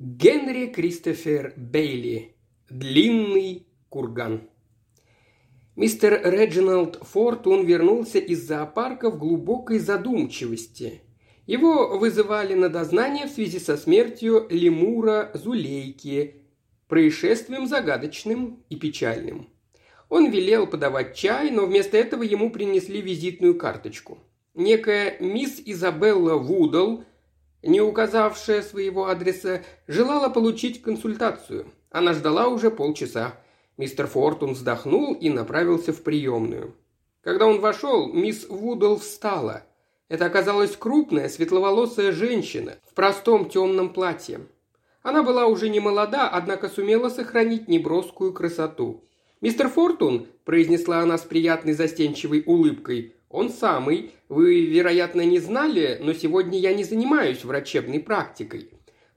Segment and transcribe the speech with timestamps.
[0.00, 2.36] Генри Кристофер Бейли.
[2.70, 4.48] Длинный курган.
[5.74, 11.02] Мистер Реджиналд Фортун вернулся из зоопарка в глубокой задумчивости.
[11.48, 16.44] Его вызывали на дознание в связи со смертью лемура Зулейки,
[16.86, 19.48] происшествием загадочным и печальным.
[20.08, 24.18] Он велел подавать чай, но вместо этого ему принесли визитную карточку.
[24.54, 27.02] Некая мисс Изабелла Вудл–
[27.62, 31.66] не указавшая своего адреса, желала получить консультацию.
[31.90, 33.34] Она ждала уже полчаса.
[33.76, 36.74] Мистер Фортун вздохнул и направился в приемную.
[37.22, 39.64] Когда он вошел, мисс Вудл встала.
[40.08, 44.40] Это оказалась крупная, светловолосая женщина в простом темном платье.
[45.02, 49.04] Она была уже не молода, однако сумела сохранить неброскую красоту.
[49.40, 54.12] «Мистер Фортун»,– произнесла она с приятной застенчивой улыбкой, «Он самый.
[54.28, 58.70] Вы, вероятно, не знали, но сегодня я не занимаюсь врачебной практикой.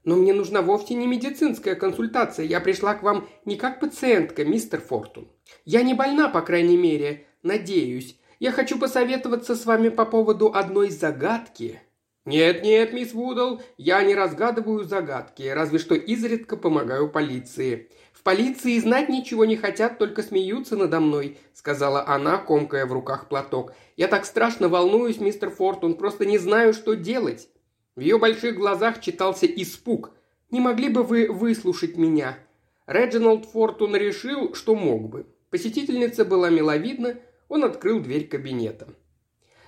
[0.04, 2.46] Но мне нужна вовсе не медицинская консультация.
[2.46, 5.28] Я пришла к вам не как пациентка, мистер Фортун.
[5.64, 7.26] Я не больна, по крайней мере.
[7.42, 8.16] Надеюсь.
[8.40, 11.80] Я хочу посоветоваться с вами по поводу одной загадки».
[12.24, 17.90] «Нет, нет, мисс Вудл, я не разгадываю загадки, разве что изредка помогаю полиции.
[18.22, 23.28] В полиции знать ничего не хотят, только смеются надо мной»,— сказала она, комкая в руках
[23.28, 23.74] платок.
[23.96, 27.48] «Я так страшно волнуюсь, мистер Фортун, просто не знаю, что делать».
[27.96, 30.12] В ее больших глазах читался испуг.
[30.52, 32.38] «Не могли бы вы выслушать меня?»
[32.86, 35.26] Реджиналд Фортун решил, что мог бы.
[35.50, 37.16] Посетительница была миловидна,
[37.48, 38.86] он открыл дверь кабинета.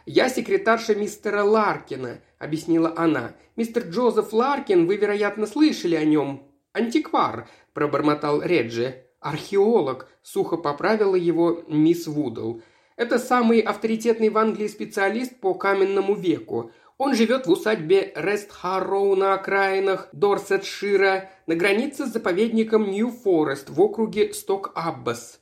[0.07, 3.33] «Я секретарша мистера Ларкина»,— объяснила она.
[3.57, 6.49] «Мистер Джозеф Ларкин, вы, вероятно, слышали о нем.
[6.73, 9.05] Антиквар пробормотал Реджи.
[9.21, 12.61] «Археолог»,– сухо поправила его мисс Вудл.
[12.97, 16.71] «Это самый авторитетный в Англии специалист по каменному веку.
[16.99, 24.33] Он живет в усадьбе Рестхарроу на окраинах Дорсетшира, на границе с заповедником Нью-Форест в округе
[24.33, 25.41] Сток-Аббас».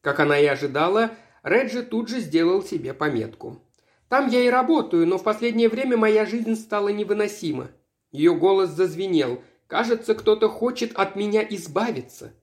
[0.00, 1.12] Как она и ожидала,
[1.44, 3.62] Реджи тут же сделал себе пометку.
[4.08, 7.70] «Там я и работаю, но в последнее время моя жизнь стала невыносима».
[8.10, 9.40] Ее голос зазвенел–
[9.72, 12.34] Кажется, кто-то хочет от меня избавиться.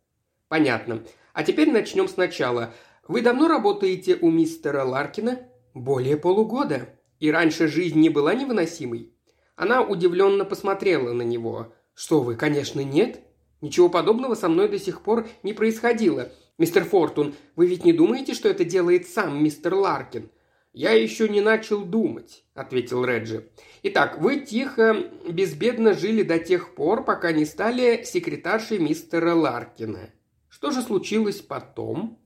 [0.48, 1.04] Понятно.
[1.32, 2.74] А теперь начнем сначала.
[3.08, 5.48] Вы давно работаете у мистера Ларкина?
[5.76, 6.90] Более полугода.
[7.20, 9.14] И раньше жизнь не была невыносимой?
[9.56, 11.72] Она удивленно посмотрела на него.
[11.94, 13.20] Что вы, конечно, нет.
[13.62, 16.32] Ничего подобного со мной до сих пор не происходило.
[16.58, 20.32] Мистер Фортун, вы ведь не думаете, что это делает сам мистер Ларкин?
[20.72, 23.50] «Я еще не начал думать»,– ответил Реджи.
[23.82, 30.12] «Итак, вы тихо, безбедно жили до тех пор, пока не стали секретаршей мистера Ларкина.
[30.48, 32.20] Что же случилось потом?»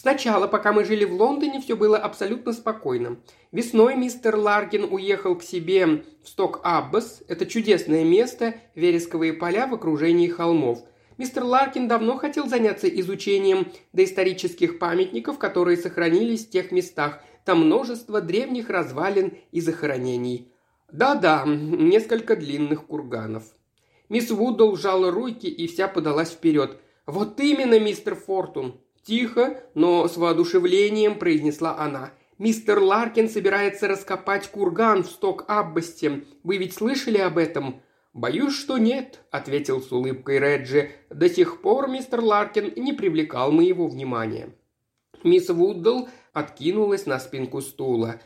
[0.00, 3.16] Сначала, пока мы жили в Лондоне, все было абсолютно спокойно.
[3.50, 7.24] Весной мистер Ларкин уехал к себе в Сток-Аббас.
[7.26, 10.84] Это чудесное место, вересковые поля в окружении холмов.
[11.16, 18.20] Мистер Ларкин давно хотел заняться изучением доисторических памятников, которые сохранились в тех местах, там множество
[18.20, 20.52] древних развалин и захоронений.
[20.92, 23.42] Да-да, несколько длинных курганов.
[24.10, 26.78] Мисс Вудл сжала руки и вся подалась вперед.
[27.06, 32.10] «Вот именно, мистер Фортун!» Тихо, но с воодушевлением произнесла она.
[32.36, 36.24] «Мистер Ларкин собирается раскопать курган в Сток-Аббасте.
[36.42, 37.80] Вы ведь слышали об этом?»
[38.12, 40.90] «Боюсь, что нет»,— ответил с улыбкой Реджи.
[41.08, 44.50] «До сих пор мистер Ларкин не привлекал моего внимания».
[45.24, 48.20] Мисс Вудл откинулась на спинку стула.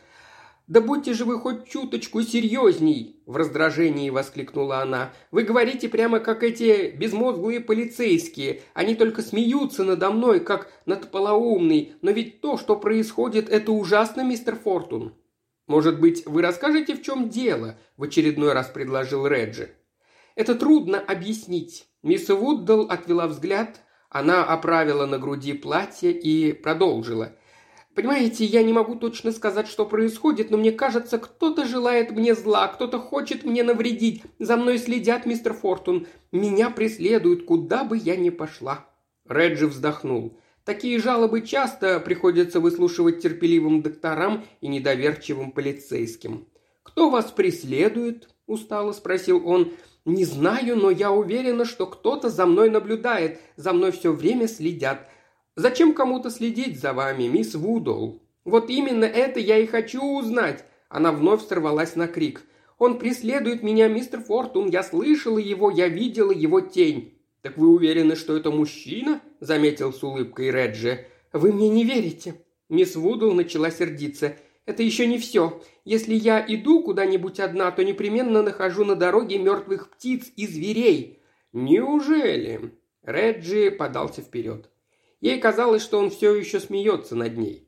[0.69, 5.13] «Да будьте же вы хоть чуточку серьезней!»– в раздражении воскликнула она.
[5.31, 8.63] «Вы говорите прямо как эти безмозглые полицейские.
[8.73, 11.95] Они только смеются надо мной, как над полоумной.
[12.01, 15.15] Но ведь то, что происходит, это ужасно, мистер Фортун».
[15.67, 19.71] «Может быть, вы расскажете, в чем дело?»– в очередной раз предложил Реджи.
[20.37, 21.87] «Это трудно объяснить».
[22.03, 23.81] Мисс Вуддл отвела взгляд,
[24.11, 27.37] она оправила на груди платье и продолжила–
[27.95, 32.69] Понимаете, я не могу точно сказать, что происходит, но мне кажется, кто-то желает мне зла,
[32.69, 34.23] кто-то хочет мне навредить.
[34.39, 36.07] За мной следят, мистер Фортун.
[36.31, 38.87] Меня преследуют, куда бы я ни пошла».
[39.29, 40.39] Реджи вздохнул.
[40.65, 46.47] Такие жалобы часто приходится выслушивать терпеливым докторам и недоверчивым полицейским.
[46.83, 49.73] «Кто вас преследует?»– устало спросил он.
[50.05, 55.09] «Не знаю, но я уверена, что кто-то за мной наблюдает, за мной все время следят.
[55.55, 58.23] Зачем кому-то следить за вами, мисс Вудол?
[58.45, 60.65] Вот именно это я и хочу узнать.
[60.89, 62.43] Она вновь сорвалась на крик.
[62.79, 64.71] Он преследует меня, мистер Фортун.
[64.71, 67.19] Я слышала его, я видела его тень.
[67.43, 69.21] Так вы уверены, что это мужчина?
[69.41, 71.07] Заметил с улыбкой Реджи.
[71.33, 72.35] Вы мне не верите?
[72.69, 74.37] Мисс Вудл начала сердиться.
[74.65, 75.61] Это еще не все.
[75.85, 81.19] Если я иду куда-нибудь одна, то непременно нахожу на дороге мертвых птиц и зверей.
[81.53, 82.73] «Неужели?»
[83.03, 84.71] Реджи подался вперед.
[85.23, 87.67] Ей казалось, что он все еще смеется над ней.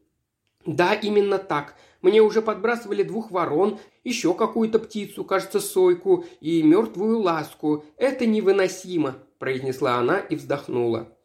[0.66, 1.76] «Да, именно так.
[2.02, 7.84] Мне уже подбрасывали двух ворон, еще какую-то птицу, кажется, сойку, и мертвую ласку.
[7.96, 11.16] Это невыносимо»,– произнесла она и вздохнула.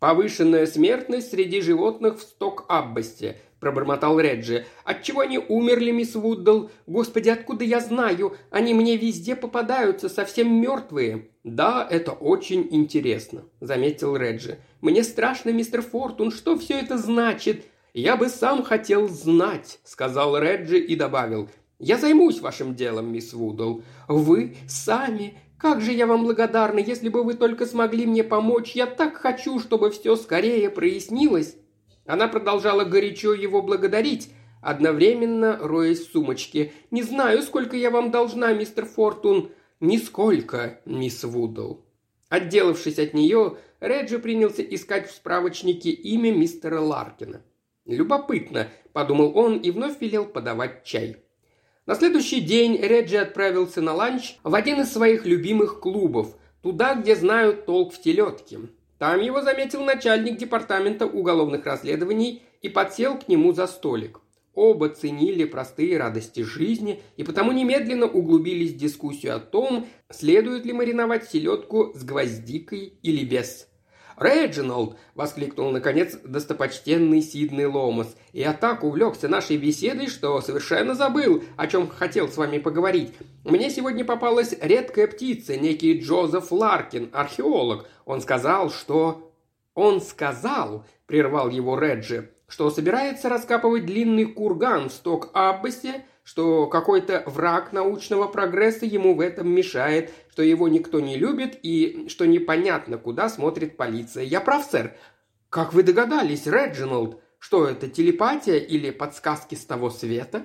[0.00, 4.66] «Повышенная смертность среди животных в Сток-Аббасте»,– пробормотал Реджи.
[4.84, 6.68] «Отчего они умерли, мисс Вуддл?
[6.86, 8.36] Господи, откуда я знаю?
[8.50, 11.28] Они мне везде попадаются, совсем мертвые».
[11.44, 14.58] «Да, это очень интересно»,– заметил Реджи.
[14.80, 17.64] «Мне страшно, мистер Фортун, что все это значит?»
[17.94, 21.48] «Я бы сам хотел знать»,– сказал Реджи и добавил.
[21.78, 23.82] «Я займусь вашим делом, мисс Вудл».
[24.08, 25.38] «Вы сами?
[25.58, 28.72] Как же я вам благодарна, если бы вы только смогли мне помочь.
[28.72, 31.56] Я так хочу, чтобы все скорее прояснилось».
[32.08, 34.30] Она продолжала горячо его благодарить,
[34.62, 36.72] одновременно роясь в сумочке.
[36.90, 39.52] «Не знаю, сколько я вам должна, мистер Фортун».
[39.78, 41.84] «Нисколько, мисс Вудл».
[42.30, 47.42] Отделавшись от нее, Реджи принялся искать в справочнике имя мистера Ларкина.
[47.84, 51.18] «Любопытно»,– подумал он и вновь велел подавать чай.
[51.84, 57.14] На следующий день Реджи отправился на ланч в один из своих любимых клубов, туда, где
[57.14, 58.60] знают толк в телетке.
[58.98, 64.20] Там его заметил начальник департамента уголовных расследований и подсел к нему за столик.
[64.54, 70.72] Оба ценили простые радости жизни и потому немедленно углубились в дискуссию о том, следует ли
[70.72, 73.67] мариновать селедку с гвоздикой или без.
[74.18, 78.16] «Реджиналд!»– воскликнул, наконец, достопочтенный Сидный Ломас.
[78.32, 83.14] «Я так увлекся нашей беседой, что совершенно забыл, о чем хотел с вами поговорить.
[83.44, 87.86] Мне сегодня попалась редкая птица, некий Джозеф Ларкин, археолог.
[88.04, 89.32] Он сказал, что...»
[89.74, 97.72] «Он сказал»,– прервал его Реджи,– «что собирается раскапывать длинный курган в Сток-Аббасе, что какой-то враг
[97.72, 103.30] научного прогресса ему в этом мешает, что его никто не любит и что непонятно, куда
[103.30, 104.24] смотрит полиция.
[104.24, 104.92] Я прав, сэр?
[105.48, 107.18] Как вы догадались, Реджиналд?
[107.38, 110.42] Что это, телепатия или подсказки с того света?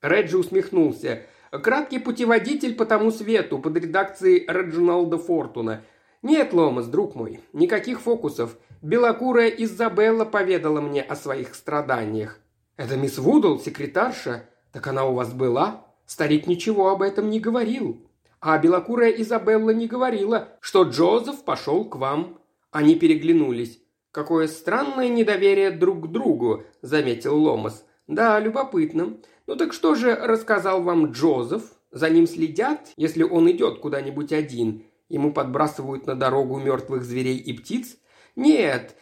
[0.00, 1.26] Реджи усмехнулся.
[1.50, 5.84] Краткий путеводитель по тому свету под редакцией Реджиналда Фортуна.
[6.22, 8.56] Нет, Ломас, друг мой, никаких фокусов.
[8.80, 12.38] Белокурая Изабелла поведала мне о своих страданиях.
[12.78, 14.44] Это мисс Вудл, секретарша?
[14.72, 18.08] «Так она у вас была?» Старик ничего об этом не говорил.
[18.40, 22.38] А белокурая Изабелла не говорила, что Джозеф пошел к вам.
[22.70, 23.82] Они переглянулись.
[24.10, 27.84] «Какое странное недоверие друг к другу»,– заметил Ломас.
[28.06, 29.18] «Да, любопытно.
[29.46, 31.62] Ну так что же рассказал вам Джозеф?
[31.90, 34.84] За ним следят, если он идет куда-нибудь один.
[35.10, 37.98] Ему подбрасывают на дорогу мертвых зверей и птиц?
[38.34, 38.96] Нет,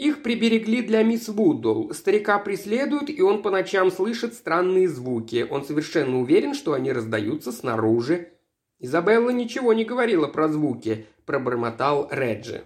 [0.00, 1.92] их приберегли для мисс Вудл.
[1.92, 5.46] Старика преследуют, и он по ночам слышит странные звуки.
[5.48, 8.30] Он совершенно уверен, что они раздаются снаружи.
[8.78, 12.62] Изабелла ничего не говорила про звуки, пробормотал Реджи.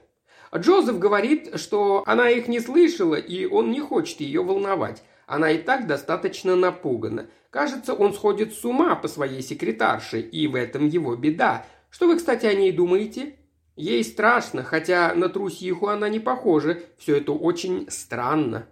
[0.56, 5.02] Джозеф говорит, что она их не слышала, и он не хочет ее волновать.
[5.26, 7.26] Она и так достаточно напугана.
[7.50, 11.66] Кажется, он сходит с ума по своей секретарше, и в этом его беда.
[11.90, 13.34] Что вы, кстати, о ней думаете?
[13.76, 16.78] Ей страшно, хотя на трусиху она не похожа.
[16.96, 18.66] Все это очень странно.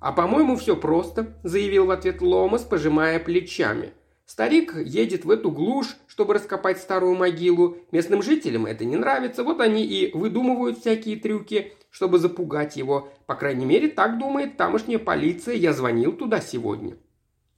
[0.00, 3.94] «А по-моему, все просто»,– заявил в ответ Ломас, пожимая плечами.
[4.26, 7.78] «Старик едет в эту глушь, чтобы раскопать старую могилу.
[7.90, 13.12] Местным жителям это не нравится, вот они и выдумывают всякие трюки, чтобы запугать его.
[13.26, 15.54] По крайней мере, так думает тамошняя полиция.
[15.54, 16.96] Я звонил туда сегодня».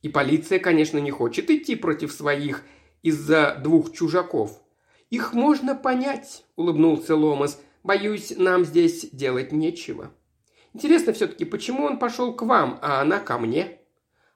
[0.02, 2.62] И полиция, конечно, не хочет идти против своих
[3.02, 4.62] из-за двух чужаков–
[5.10, 7.60] «Их можно понять»,– улыбнулся Ломас.
[7.84, 10.10] «Боюсь, нам здесь делать нечего».
[10.74, 13.78] «Интересно все-таки, почему он пошел к вам, а она ко мне?»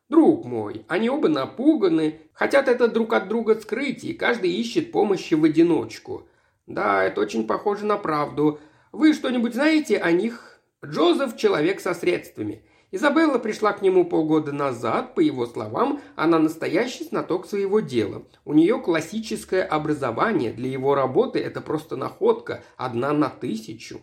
[0.09, 5.35] «Друг мой, они оба напуганы, хотят это друг от друга скрыть, и каждый ищет помощи
[5.35, 6.29] в одиночку.
[6.67, 8.61] Да, это очень похоже на правду.
[8.93, 12.65] Вы что-нибудь знаете о них?» «Джозеф– человек со средствами.
[12.93, 18.25] Изабелла пришла к нему полгода назад, по его словам, она настоящий знаток своего дела.
[18.45, 24.01] У нее классическое образование, для его работы это просто находка, одна на тысячу.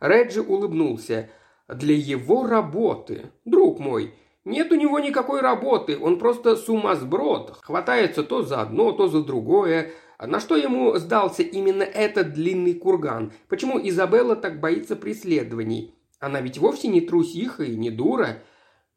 [0.00, 1.30] Реджи улыбнулся.
[1.68, 3.30] «Для его работы.
[3.44, 4.14] Друг мой,
[4.46, 9.90] нет у него никакой работы, он просто сумасброд, хватается то за одно, то за другое.
[10.18, 13.32] На что ему сдался именно этот длинный курган?
[13.48, 15.94] Почему Изабелла так боится преследований?
[16.20, 18.42] Она ведь вовсе не трусиха и не дура.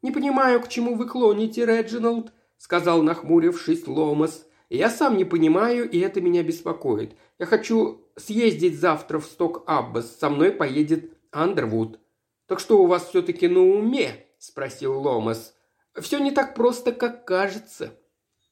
[0.02, 4.46] Не понимаю, к чему вы клоните, Реджиналд, сказал, нахмурившись Ломас.
[4.68, 7.14] Я сам не понимаю, и это меня беспокоит.
[7.38, 10.18] Я хочу съездить завтра в Сток-Аббас.
[10.18, 12.00] Со мной поедет Андервуд.
[12.46, 14.26] Так что у вас все-таки на уме?
[14.38, 15.54] спросил Ломас.
[16.00, 17.98] Все не так просто, как кажется.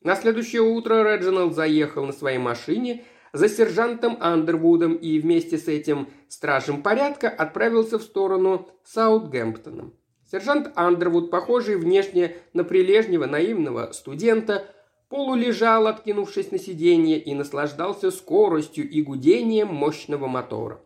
[0.02, 6.08] На следующее утро Реджиналд заехал на своей машине за сержантом Андервудом и вместе с этим
[6.30, 9.90] стражем порядка отправился в сторону Саутгемптона.
[10.30, 14.64] Сержант Андервуд, похожий внешне на прилежнего наивного студента,
[15.08, 20.80] полулежал, откинувшись на сиденье, и наслаждался скоростью и гудением мощного мотора.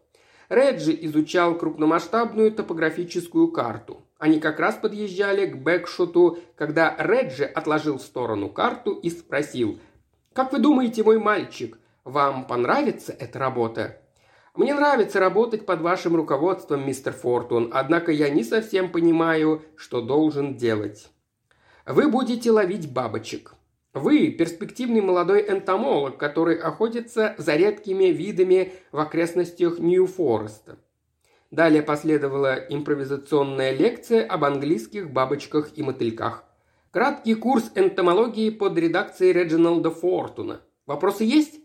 [0.49, 4.01] Реджи изучал крупномасштабную топографическую карту.
[4.19, 9.79] Они как раз подъезжали к Бэкшоту, когда Реджи отложил в сторону карту и спросил
[10.33, 14.01] «Как вы думаете, мой мальчик, вам понравится эта работа?»
[14.55, 20.57] «Мне нравится работать под вашим руководством, мистер Фортун, однако я не совсем понимаю, что должен
[20.57, 21.11] делать.
[21.87, 23.55] Вы будете ловить бабочек.
[23.95, 30.79] Вы– перспективный молодой энтомолог, который охотится за редкими видами в окрестностях Нью-Фореста.
[31.51, 36.45] Далее последовала импровизационная лекция об английских бабочках и мотыльках.
[36.91, 40.61] Краткий курс энтомологии под редакцией Реджиналда Фортуна.
[40.87, 41.61] Вопросы есть?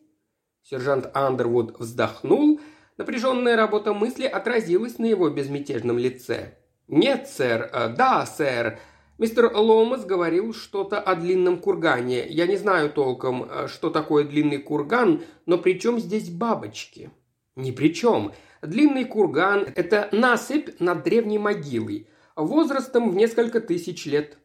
[0.63, 2.59] Сержант Андервуд вздохнул.
[2.99, 6.57] Напряженная работа мысли отразилась на его безмятежном лице.
[6.89, 7.69] «Нет, сэр.
[7.71, 8.77] Э, да, сэр.
[9.17, 12.27] Мистер Ломас говорил что-то о длинном кургане.
[12.27, 17.09] Я не знаю толком, э, что такое длинный курган, но при чем здесь бабочки?
[17.55, 18.33] Ни при чем.
[18.61, 24.37] Длинный курган– это насыпь над древней могилой, возрастом в несколько тысяч лет.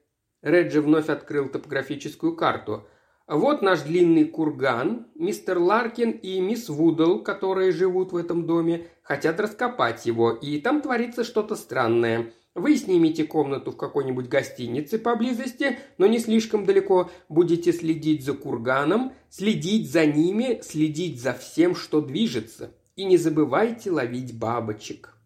[0.42, 2.86] Реджи вновь открыл топографическую карту.
[3.26, 5.06] Вот наш длинный курган.
[5.14, 10.82] Мистер Ларкин и мисс Вудл, которые живут в этом доме, хотят раскопать его, и там
[10.82, 17.10] творится что-то странное– вы снимете комнату в какой-нибудь гостинице поблизости, но не слишком далеко.
[17.28, 22.72] Будете следить за курганом, следить за ними, следить за всем, что движется.
[22.94, 25.16] И не забывайте ловить бабочек.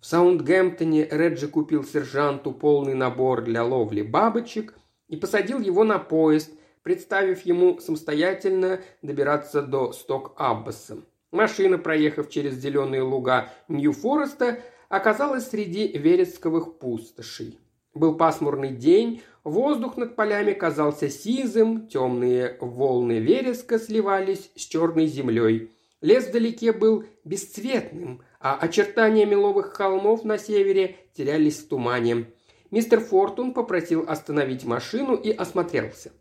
[0.00, 4.74] В Саундгемптоне Реджи купил сержанту полный набор для ловли бабочек
[5.08, 6.50] и посадил его на поезд,
[6.84, 10.98] представив ему самостоятельно добираться до Сток-Аббаса.
[11.32, 17.58] Машина, проехав через зеленые луга Нью-Фореста, оказалась среди вересковых пустошей.
[17.94, 25.70] Был пасмурный день, воздух над полями казался сизым, темные волны вереска сливались с черной землей.
[26.00, 32.26] Лес вдалеке был бесцветным, а очертания меловых холмов на севере терялись в тумане.
[32.70, 36.12] Мистер Фортун попросил остановить машину и осмотрелся.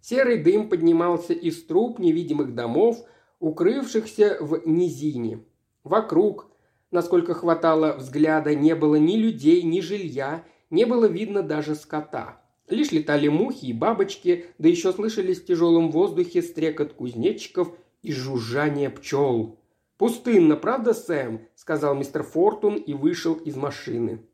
[0.00, 2.98] Серый дым поднимался из труб невидимых домов,
[3.38, 5.44] укрывшихся в низине.
[5.84, 6.50] Вокруг,
[6.90, 12.40] Насколько хватало взгляда, не было ни людей, ни жилья, не было видно даже скота.
[12.68, 18.90] Лишь летали мухи и бабочки, да еще слышались в тяжелом воздухе стрекот кузнечиков и жужжание
[18.90, 19.58] пчел.
[19.98, 24.26] «Пустынно, правда, Сэм?»– сказал мистер Фортун и вышел из машины.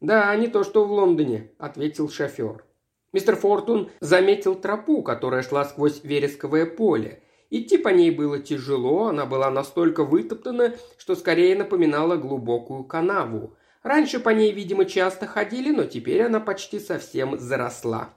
[0.00, 2.64] «Да, не то, что в Лондоне»,– ответил шофер.
[3.12, 7.22] Мистер Фортун заметил тропу, которая шла сквозь вересковое поле,
[7.54, 13.54] Идти по ней было тяжело, она была настолько вытоптана, что скорее напоминала глубокую канаву.
[13.82, 18.08] Раньше по ней, видимо, часто ходили, но теперь она почти совсем заросла.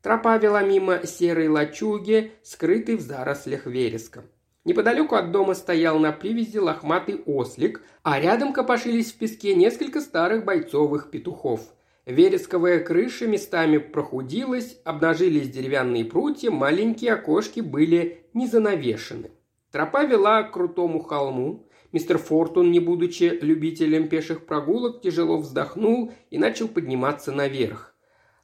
[0.00, 4.22] Тропа вела мимо серой лачуги, скрытой в зарослях вереска.
[4.64, 10.44] Неподалеку от дома стоял на привязи лохматый ослик, а рядом копошились в песке несколько старых
[10.44, 11.62] бойцовых петухов–
[12.06, 19.30] Вересковая крыша местами прохудилась, обнажились деревянные прутья, маленькие окошки были не занавешены.
[19.72, 21.66] Тропа вела к крутому холму.
[21.92, 27.94] Мистер Фортун, не будучи любителем пеших прогулок, тяжело вздохнул и начал подниматься наверх.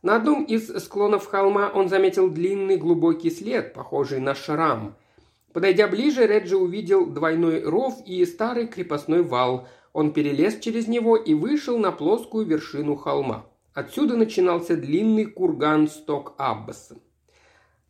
[0.03, 4.97] На одном из склонов холма он заметил длинный глубокий след, похожий на шрам.
[5.53, 9.69] Подойдя ближе, Реджи увидел двойной ров и старый крепостной вал.
[9.93, 13.50] Он перелез через него и вышел на плоскую вершину холма.
[13.73, 16.97] Отсюда начинался длинный курган сток Аббаса.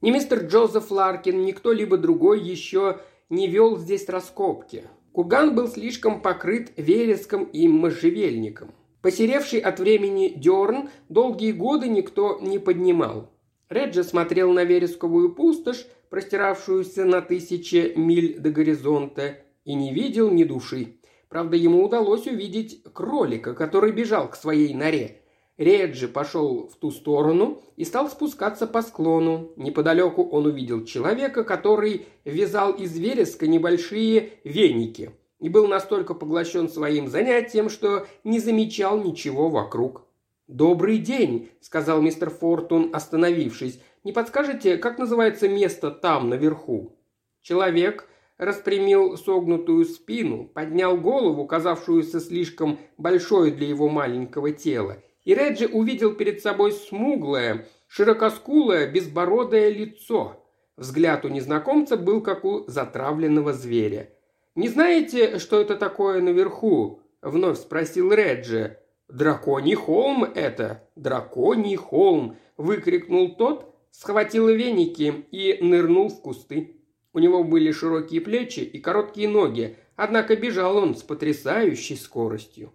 [0.03, 4.85] Ни мистер Джозеф Ларкин, ни кто-либо другой еще не вел здесь раскопки.
[5.13, 8.75] Курган был слишком покрыт вереском и можжевельником.
[9.03, 13.31] Посеревший от времени дерн долгие годы никто не поднимал.
[13.71, 20.45] Реджи смотрел на вересковую пустошь, простиравшуюся на тысячи миль до горизонта, и не видел ни
[20.45, 20.97] души.
[21.29, 25.20] Правда, ему удалось увидеть кролика, который бежал к своей норе.
[25.61, 29.53] Реджи пошел в ту сторону и стал спускаться по склону.
[29.57, 37.09] Неподалеку он увидел человека, который вязал из вереска небольшие веники и был настолько поглощен своим
[37.09, 40.07] занятием, что не замечал ничего вокруг.
[40.49, 43.83] «Добрый день»,– сказал мистер Фортун, остановившись.
[44.03, 46.97] «Не подскажете, как называется место там, наверху?»
[47.43, 54.97] Человек распрямил согнутую спину, поднял голову, казавшуюся слишком большой для его маленького тела,
[55.31, 60.45] и Реджи увидел перед собой смуглое, широкоскулое, безбородое лицо.
[60.77, 64.11] Взгляд у незнакомца был как у затравленного зверя.
[64.57, 68.79] «Не знаете, что это такое наверху?»– вновь спросил Реджи.
[69.09, 70.89] «Драконий холм это!
[70.97, 76.83] Драконий холм!»– выкрикнул тот, схватил веники и нырнул в кусты.
[77.13, 82.73] У него были широкие плечи и короткие ноги, однако бежал он с потрясающей скоростью.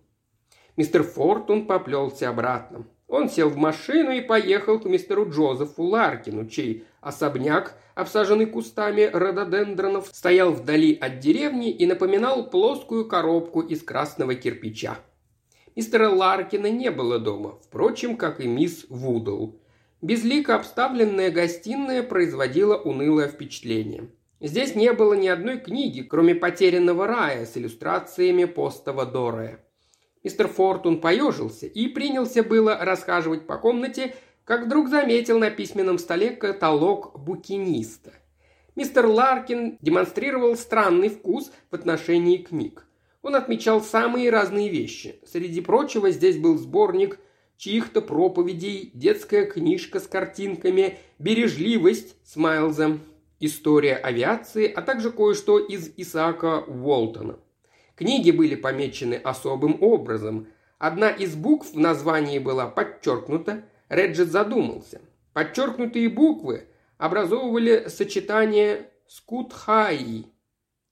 [0.78, 2.86] Мистер Фортун поплелся обратно.
[3.08, 10.10] Он сел в машину и поехал к мистеру Джозефу Ларкину, чей особняк, обсаженный кустами рододендронов,
[10.12, 14.98] стоял вдали от деревни и напоминал плоскую коробку из красного кирпича.
[15.76, 19.60] Мистера Ларкина не было дома, впрочем, как и мисс Вудл.
[20.02, 24.10] Безлико обставленная гостиная производила унылое впечатление.
[24.42, 29.65] Здесь не было ни одной книги, кроме «Потерянного рая» с иллюстрациями постова Дорая.
[30.26, 36.32] Мистер Фортун поежился и принялся было расхаживать по комнате, как вдруг заметил на письменном столе
[36.32, 38.12] каталог букиниста.
[38.76, 42.88] Мистер Ларкин демонстрировал странный вкус в отношении книг.
[43.22, 45.20] Он отмечал самые разные вещи.
[45.28, 47.20] Среди прочего здесь был сборник
[47.58, 53.02] чьих-то проповедей, детская книжка с картинками, бережливость с Майлзом,
[53.40, 57.38] история авиации, а также кое-что из Исаака Уолтона.
[57.96, 60.48] Книги были помечены особым образом.
[60.78, 63.64] Одна из букв в названии была подчеркнута.
[63.88, 65.02] Реджет задумался.
[65.34, 70.26] Подчеркнутые буквы образовывали сочетание «скутхаи».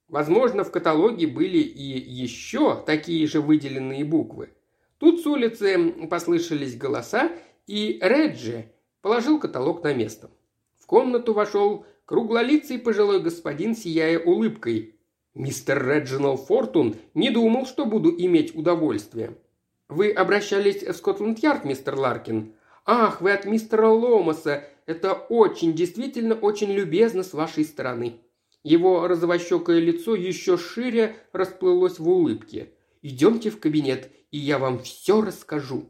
[0.07, 4.53] Возможно, в каталоге были и еще такие же выделенные буквы.
[4.99, 7.31] Тут с улицы послышались голоса,
[7.67, 10.29] и Реджи положил каталог на место.
[10.77, 14.95] В комнату вошел круглолицый пожилой господин, сияя улыбкой.
[15.35, 19.35] Мистер Реджинал Фортун не думал, что буду иметь удовольствие.
[19.89, 22.53] Вы обращались в Скотланд-Ярд, мистер Ларкин?
[22.85, 24.63] Ах, вы от мистера Ломаса.
[24.85, 28.19] Это очень, действительно очень любезно с вашей стороны.
[28.63, 32.69] Его розовощекое лицо еще шире расплылось в улыбке.
[33.01, 35.89] «Идемте в кабинет, и я вам все расскажу».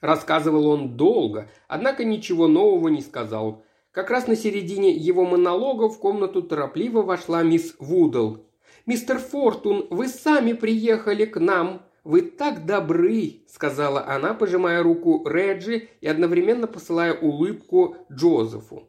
[0.00, 3.62] Рассказывал он долго, однако ничего нового не сказал.
[3.92, 8.45] Как раз на середине его монолога в комнату торопливо вошла мисс Вудл.
[8.86, 11.82] «Мистер Фортун, вы сами приехали к нам.
[12.04, 18.88] Вы так добры»,— сказала она, пожимая руку Реджи и одновременно посылая улыбку Джозефу.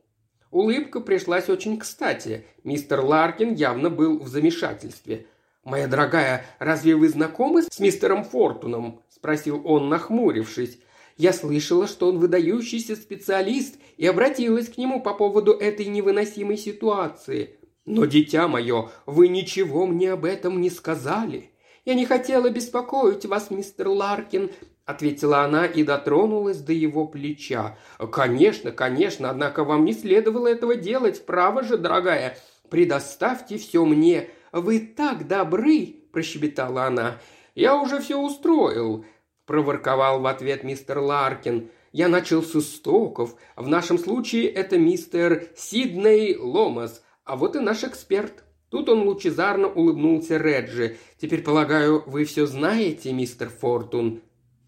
[0.51, 2.45] Улыбка пришлась очень кстати.
[2.63, 5.25] Мистер Ларкин явно был в замешательстве.
[5.63, 10.77] «Моя дорогая, разве вы знакомы с мистером Фортуном?»– спросил он, нахмурившись.
[11.17, 17.57] «Я слышала, что он выдающийся специалист и обратилась к нему по поводу этой невыносимой ситуации.
[17.87, 21.51] «Но, дитя мое, вы ничего мне об этом не сказали.
[21.85, 24.51] Я не хотела беспокоить вас, мистер Ларкин»,—
[24.85, 27.77] ответила она и дотронулась до его плеча.
[28.11, 32.37] «Конечно, конечно, однако вам не следовало этого делать, право же, дорогая.
[32.69, 34.27] Предоставьте все мне.
[34.51, 37.21] Вы так добры»,— прощебетала она.
[37.55, 39.05] «Я уже все устроил»,—
[39.45, 41.69] проворковал в ответ мистер Ларкин.
[41.93, 43.35] «Я начал с истоков.
[43.55, 47.01] В нашем случае это мистер Сидней Ломас.
[47.27, 48.45] А вот и наш эксперт.
[48.69, 50.95] Тут он лучезарно улыбнулся Реджи.
[51.17, 54.21] «Теперь, полагаю, вы все знаете, мистер Фортун?»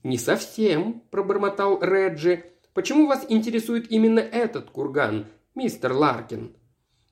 [0.03, 2.43] «Не совсем»,– пробормотал Реджи.
[2.73, 6.55] «Почему вас интересует именно этот курган, мистер Ларкин?»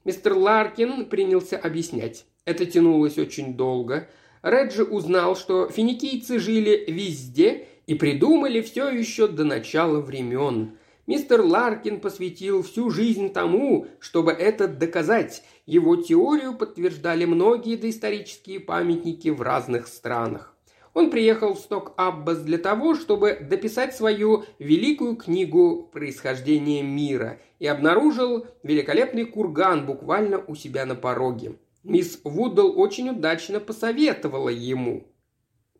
[0.03, 2.25] Мистер Ларкин принялся объяснять.
[2.43, 4.09] Это тянулось очень долго.
[4.41, 10.77] Реджи узнал, что финикийцы жили везде и придумали все еще до начала времен.
[11.07, 15.41] Мистер Ларкин посвятил всю жизнь тому, чтобы это доказать.
[15.65, 20.53] Его теорию подтверждали многие доисторические памятники в разных странах.
[20.93, 28.45] Он приехал в Сток-Аббас для того, чтобы дописать свою великую книгу «Происхождение мира» и обнаружил
[28.63, 31.55] великолепный курган буквально у себя на пороге.
[31.83, 35.07] Мисс Вудл очень удачно посоветовала ему.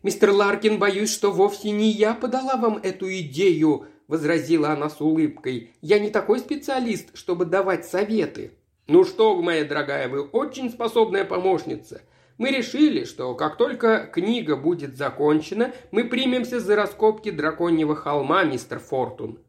[0.04, 5.72] «Мистер Ларкин, боюсь, что вовсе не я подала вам эту идею»,– возразила она с улыбкой.
[5.82, 8.52] «Я не такой специалист, чтобы давать советы».
[8.88, 12.02] «Ну что вы, моя дорогая, вы очень способная помощница.
[12.38, 18.80] Мы решили, что как только книга будет закончена, мы примемся за раскопки драконьего холма, мистер
[18.80, 19.40] Фортун».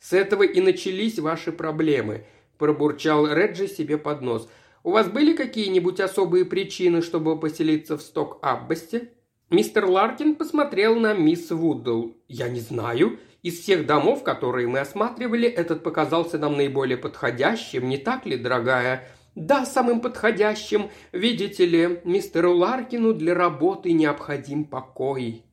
[0.00, 2.26] «С этого и начались ваши проблемы»,–
[2.58, 4.50] пробурчал Реджи себе под нос.
[4.82, 9.12] «У вас были какие-нибудь особые причины, чтобы поселиться в Сток-Аббасте?»
[9.48, 12.16] Мистер Ларкин посмотрел на мисс Вудл.
[12.28, 13.18] «Я не знаю.
[13.44, 19.06] Из всех домов, которые мы осматривали, этот показался нам наиболее подходящим, не так ли, дорогая?»
[19.34, 20.90] «Да, самым подходящим.
[21.12, 25.44] Видите ли, мистеру Ларкину для работы необходим покой».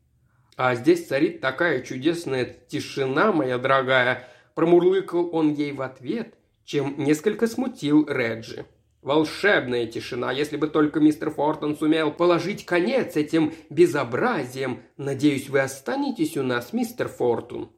[0.56, 4.26] «А здесь царит такая чудесная тишина, моя дорогая»,–
[4.56, 6.36] промурлыкал он ей в ответ.
[6.64, 8.66] чем несколько смутил Реджи.
[9.02, 14.80] Волшебная тишина, если бы только мистер Фортон сумел положить конец этим безобразиям.
[14.96, 17.72] Надеюсь, вы останетесь у нас, мистер Фортун.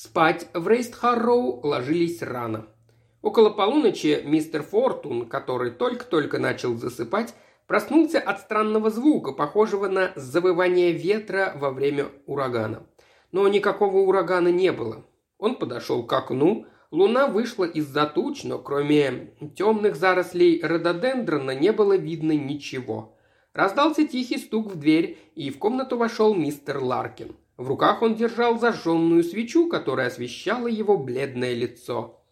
[0.00, 2.68] Спать в Рейст-Харроу ложились рано.
[3.20, 7.34] Около полуночи мистер Фортун, который только-только начал засыпать,
[7.66, 12.86] проснулся от странного звука, похожего на завывание ветра во время урагана.
[13.32, 15.04] Но никакого урагана не было.
[15.36, 21.96] Он подошел к окну, Луна вышла из-за туч, но кроме темных зарослей рододендрона не было
[21.96, 23.18] видно ничего.
[23.52, 27.34] Раздался тихий стук в дверь, и в комнату вошел мистер Ларкин.
[27.58, 32.22] В руках он держал зажженную свечу, которая освещала его бледное лицо.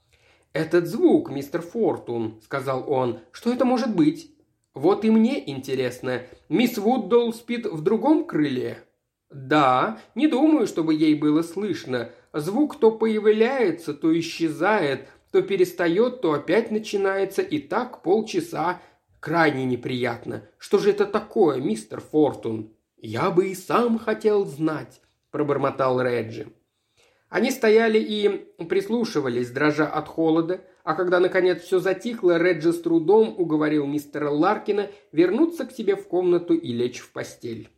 [0.53, 4.33] «Этот звук, мистер Фортун»,— сказал он,— «что это может быть?»
[4.73, 6.23] «Вот и мне интересно.
[6.49, 8.79] Мисс Вуддолл спит в другом крыле?»
[9.29, 12.13] «Да, не думаю, чтобы ей было слышно.
[12.33, 18.81] Звук то появляется, то исчезает, то перестает, то опять начинается, и так полчаса.
[19.19, 20.49] Крайне неприятно.
[20.57, 22.73] Что же это такое, мистер Фортун?
[22.97, 25.01] Я бы и сам хотел знать,
[25.37, 26.47] пробормотал Реджи.
[27.29, 33.35] Они стояли и прислушивались, дрожа от холода, а когда наконец все затихло, Реджи с трудом
[33.37, 37.69] уговорил мистера Ларкина вернуться к себе в комнату и лечь в постель.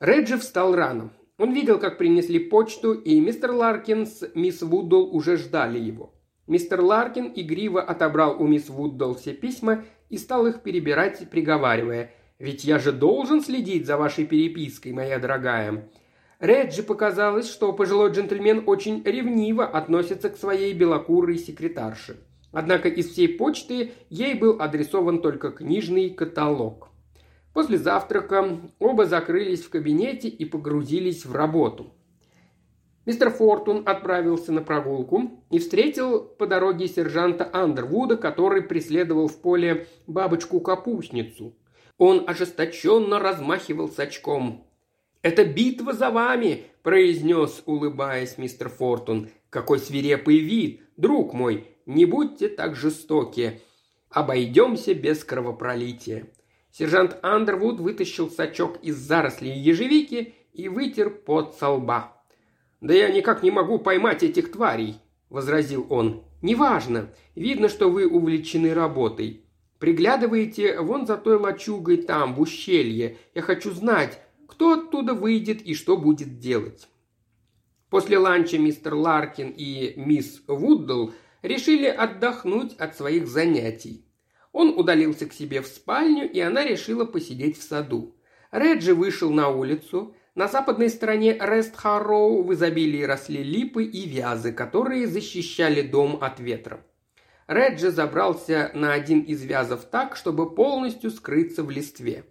[0.00, 1.12] Реджи встал рано.
[1.38, 6.12] Он видел, как принесли почту, и мистер Ларкин с мисс Вуддл уже ждали его.
[6.48, 12.64] Мистер Ларкин игриво отобрал у мисс Вуддл все письма и стал их перебирать, приговаривая «Ведь
[12.64, 15.88] я же должен следить за вашей перепиской, моя дорогая».
[16.40, 22.16] Реджи показалось, что пожилой джентльмен очень ревниво относится к своей белокурой секретарше.
[22.52, 26.90] Однако из всей почты ей был адресован только книжный каталог.
[27.52, 31.92] После завтрака оба закрылись в кабинете и погрузились в работу.
[33.04, 39.88] Мистер Фортун отправился на прогулку и встретил по дороге сержанта Андервуда, который преследовал в поле
[40.06, 41.56] бабочку-капустницу.
[41.96, 44.67] Он ожесточенно размахивал с очком.
[45.22, 49.30] «Это битва за вами!»– произнес, улыбаясь мистер Фортун.
[49.50, 50.82] «Какой свирепый вид!
[50.96, 53.60] Друг мой, не будьте так жестоки!
[54.10, 56.26] Обойдемся без кровопролития!»
[56.70, 62.12] Сержант Андервуд вытащил сачок из зарослей ежевики и вытер пот со лба.
[62.80, 64.98] «Да я никак не могу поймать этих тварей»,–
[65.30, 66.22] возразил он.
[66.42, 67.10] «Неважно.
[67.34, 69.44] Видно, что вы увлечены работой.
[69.80, 73.16] Приглядываете вон за той лачугой там, в ущелье.
[73.34, 76.88] Я хочу знать, кто оттуда выйдет и что будет делать».
[77.90, 81.10] После ланча мистер Ларкин и мисс Вуддл
[81.42, 84.04] решили отдохнуть от своих занятий.
[84.52, 88.16] Он удалился к себе в спальню, и она решила посидеть в саду.
[88.50, 90.14] Реджи вышел на улицу.
[90.34, 96.84] На западной стороне Рест-Харроу в изобилии росли липы и вязы, которые защищали дом от ветра.
[97.46, 102.24] Реджи забрался на один из вязов так, чтобы полностью скрыться в листве.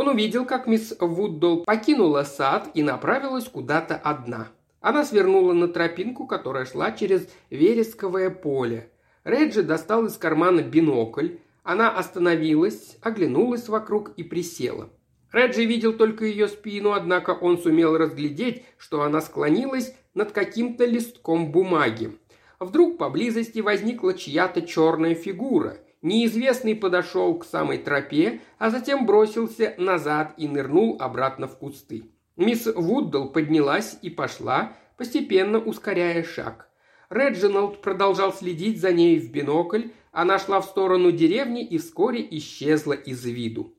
[0.00, 4.48] Он увидел, как мисс Вуддол покинула сад и направилась куда-то одна.
[4.80, 8.90] Она свернула на тропинку, которая шла через вересковое поле.
[9.24, 11.32] Реджи достал из кармана бинокль,
[11.64, 14.88] она остановилась, оглянулась вокруг и присела.
[15.32, 21.52] Реджи видел только ее спину, однако он сумел разглядеть, что она склонилась над каким-то листком
[21.52, 22.16] бумаги.
[22.58, 25.76] Вдруг поблизости возникла чья-то черная фигура.
[26.02, 32.04] Неизвестный подошел к самой тропе, а затем бросился назад и нырнул обратно в кусты.
[32.36, 36.68] Мисс Вуддл поднялась и пошла, постепенно ускоряя шаг.
[37.10, 42.94] Реджиналд продолжал следить за ней в бинокль, она шла в сторону деревни и вскоре исчезла
[42.94, 43.74] из виду.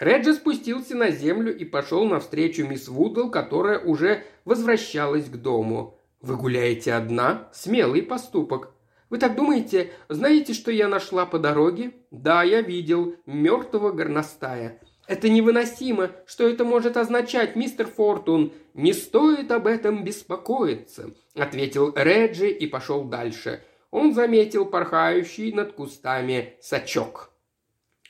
[0.00, 5.98] Реджи спустился на землю и пошел навстречу мисс Вудл, которая уже возвращалась к дому.
[6.20, 7.48] «Вы гуляете одна?
[7.52, 8.74] Смелый поступок.
[9.10, 9.90] Вы так думаете?
[10.08, 13.16] Знаете, что я нашла по дороге?» «Да, я видел.
[13.26, 14.80] Мертвого горностая.
[15.06, 16.10] Это невыносимо.
[16.24, 18.52] Что это может означать, мистер Фортун?
[18.72, 26.54] Не стоит об этом беспокоиться»,— ответил Реджи и пошел дальше он заметил порхающий над кустами
[26.60, 27.30] сачок.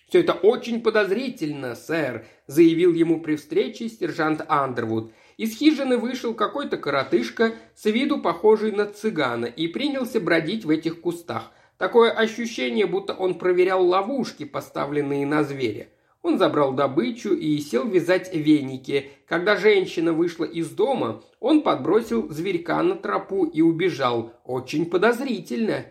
[0.08, 5.12] «Все это очень подозрительно, сэр»,– заявил ему при встрече сержант Андервуд.
[5.40, 11.00] Из хижины вышел какой-то коротышка, с виду похожий на цыгана, и принялся бродить в этих
[11.00, 11.50] кустах.
[11.78, 15.88] Такое ощущение, будто он проверял ловушки, поставленные на зверя.
[16.20, 19.12] Он забрал добычу и сел вязать веники.
[19.26, 24.34] Когда женщина вышла из дома, он подбросил зверька на тропу и убежал.
[24.44, 25.86] Очень подозрительно.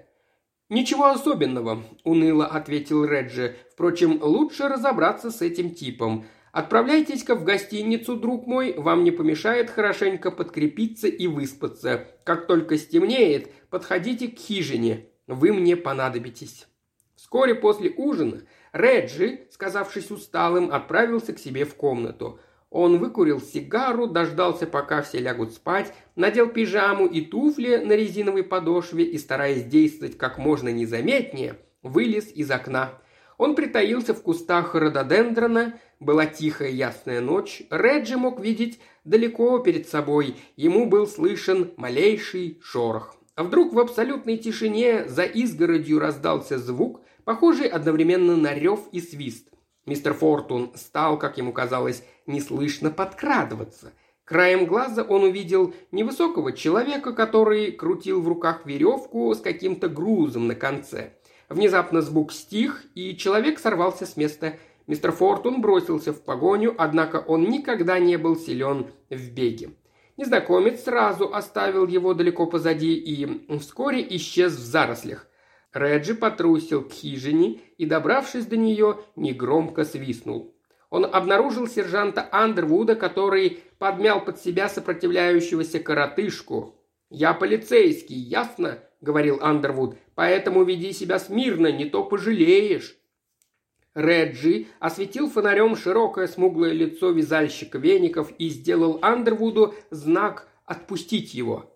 [0.70, 3.56] «Ничего особенного»,– уныло ответил Реджи.
[3.74, 6.28] «Впрочем, лучше разобраться с этим типом.
[6.52, 12.08] Отправляйтесь-ка в гостиницу, друг мой, вам не помешает хорошенько подкрепиться и выспаться.
[12.24, 15.08] Как только стемнеет, подходите к хижине.
[15.28, 16.66] Вы мне понадобитесь».
[17.16, 22.40] Вскоре после ужина Реджи, сказавшись усталым, отправился к себе в комнату.
[22.70, 29.04] Он выкурил сигару, дождался, пока все лягут спать, надел пижаму и туфли на резиновой подошве
[29.04, 32.94] и, стараясь действовать как можно незаметнее, вылез из окна.
[33.38, 40.36] Он притаился в кустах рододендрона, была тихая ясная ночь, Реджи мог видеть далеко перед собой,
[40.56, 43.16] ему был слышен малейший шорох.
[43.36, 49.48] А вдруг в абсолютной тишине за изгородью раздался звук, похожий одновременно на рев и свист.
[49.86, 53.94] Мистер Фортун стал, как ему казалось, неслышно подкрадываться.
[54.24, 60.54] Краем глаза он увидел невысокого человека, который крутил в руках веревку с каким-то грузом на
[60.54, 61.14] конце.
[61.50, 64.60] Внезапно звук стих, и человек сорвался с места.
[64.90, 69.70] Мистер Фортун бросился в погоню, однако он никогда не был силен в беге.
[70.18, 75.28] Незнакомец сразу оставил его далеко позади и вскоре исчез в зарослях.
[75.74, 80.56] Реджи потрусил к хижине и, добравшись до нее, негромко свистнул.
[80.90, 86.82] Он обнаружил сержанта Андервуда, который подмял под себя сопротивляющегося коротышку.
[87.12, 89.98] «Я полицейский, ясно?»– говорил Андервуд.
[90.16, 92.99] «Поэтому веди себя смирно, не то пожалеешь».
[93.96, 101.76] Реджи осветил фонарем широкое смуглое лицо вязальщика веников и сделал Андервуду знак «отпустить его».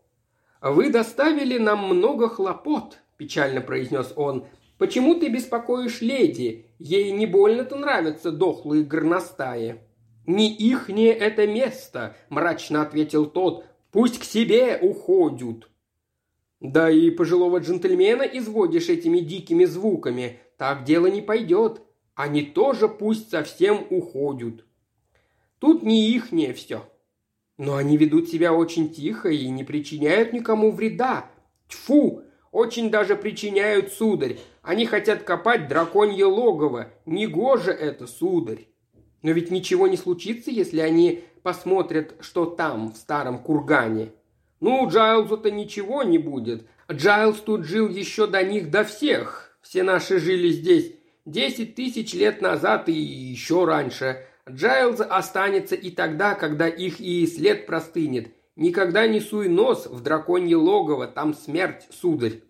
[0.62, 4.46] «Вы доставили нам много хлопот»,– печально произнес он.
[4.78, 6.68] «Почему ты беспокоишь леди?
[6.78, 9.82] Ей не больно-то нравятся дохлые горностаи».
[10.26, 13.66] «Не ихнее это место»,– мрачно ответил тот.
[13.92, 15.68] «Пусть к себе уходят».
[16.62, 20.40] «Да и пожилого джентльмена изводишь этими дикими звуками.
[20.58, 21.82] Так дело не пойдет.
[22.16, 24.66] Они тоже пусть совсем уходят».
[25.64, 26.84] Тут не ихнее все.
[27.58, 31.32] Но они ведут себя очень тихо и не причиняют никому вреда.
[31.70, 32.24] Тьфу!
[32.52, 34.40] Очень даже причиняют, сударь.
[34.62, 36.90] Они хотят копать драконье логово.
[37.06, 38.68] Негоже это, сударь.
[39.22, 44.12] Но ведь ничего не случится, если они посмотрят, что там, в старом кургане.
[44.60, 46.68] Ну, Джайлзу-то ничего не будет.
[46.92, 49.58] Джайлз тут жил еще до них, до всех.
[49.62, 50.94] Все наши жили здесь
[51.26, 54.26] десять тысяч лет назад и еще раньше.
[54.50, 58.34] Джайлз останется и тогда, когда их и след простынет.
[58.56, 62.42] Никогда не суй нос в драконье логово, там смерть, сударь.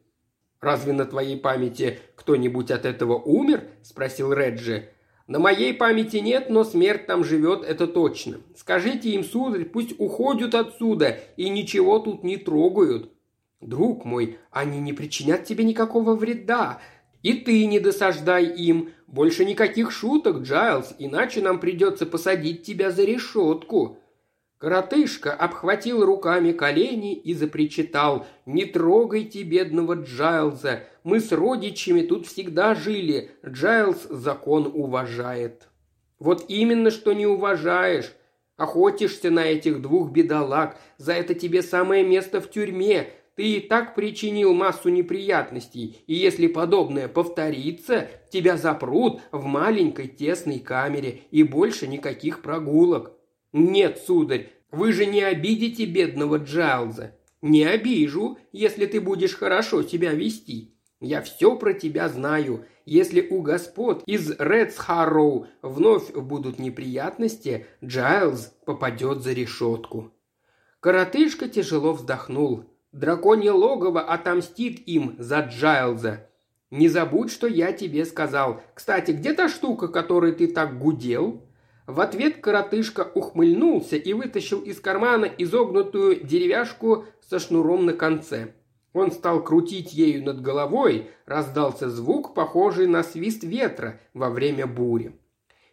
[0.60, 4.90] «Разве на твоей памяти кто-нибудь от этого умер?»– спросил Реджи.
[5.28, 8.40] «На моей памяти нет, но смерть там живет, это точно.
[8.56, 13.12] Скажите им, сударь, пусть уходят отсюда и ничего тут не трогают».
[13.60, 16.82] «Друг мой, они не причинят тебе никакого вреда.
[17.24, 18.92] И ты не досаждай им.
[19.08, 23.98] Больше никаких шуток, Джайлз, иначе нам придется посадить тебя за решетку».
[24.58, 32.74] Коротышка обхватил руками колени и запричитал «Не трогайте бедного Джайлза, мы с родичами тут всегда
[32.74, 35.68] жили, Джайлз закон уважает».
[36.18, 38.14] «Вот именно, что не уважаешь.
[38.56, 43.96] Охотишься на этих двух бедолаг, за это тебе самое место в тюрьме, ты и так
[43.96, 51.88] причинил массу неприятностей, и если подобное повторится, тебя запрут в маленькой тесной камере и больше
[51.88, 53.14] никаких прогулок.
[53.54, 57.16] «Нет, сударь, вы же не обидите бедного Джайлза.
[57.42, 60.76] Не обижу, если ты будешь хорошо себя вести.
[61.00, 62.66] Я все про тебя знаю.
[62.86, 70.12] Если у господ из Редсхарроу вновь будут неприятности, Джайлз попадет за решетку».
[70.80, 72.66] Коротышка тяжело вздохнул.
[72.94, 76.30] Драконье логово отомстит им за Джайлза.
[76.70, 78.62] Не забудь, что я тебе сказал.
[78.76, 81.42] Кстати, где та штука, которой ты так гудел?»
[81.88, 88.54] В ответ коротышка ухмыльнулся и вытащил из кармана изогнутую деревяшку со шнуром на конце.
[88.94, 95.20] Он стал крутить ею над головой, раздался звук, похожий на свист ветра во время бури.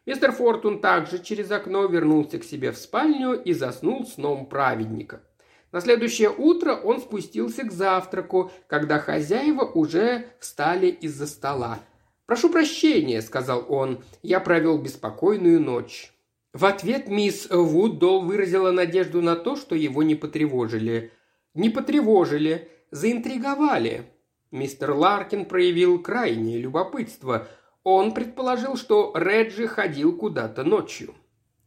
[0.07, 5.23] Мистер Фортун также через окно вернулся к себе в спальню и заснул сном праведника.
[5.73, 11.81] На следующее утро он спустился к завтраку, когда хозяева уже встали из-за стола.
[12.27, 16.13] «Прошу прощения»,— сказал он,— «я провел беспокойную ночь».
[16.53, 21.13] В ответ мисс Вуддол выразила надежду на то, что его не потревожили.
[21.55, 24.03] Не потревожили, заинтриговали.
[24.51, 27.47] Мистер Ларкин проявил крайнее любопытство.
[27.85, 31.15] Он предположил, что Реджи ходил куда-то ночью.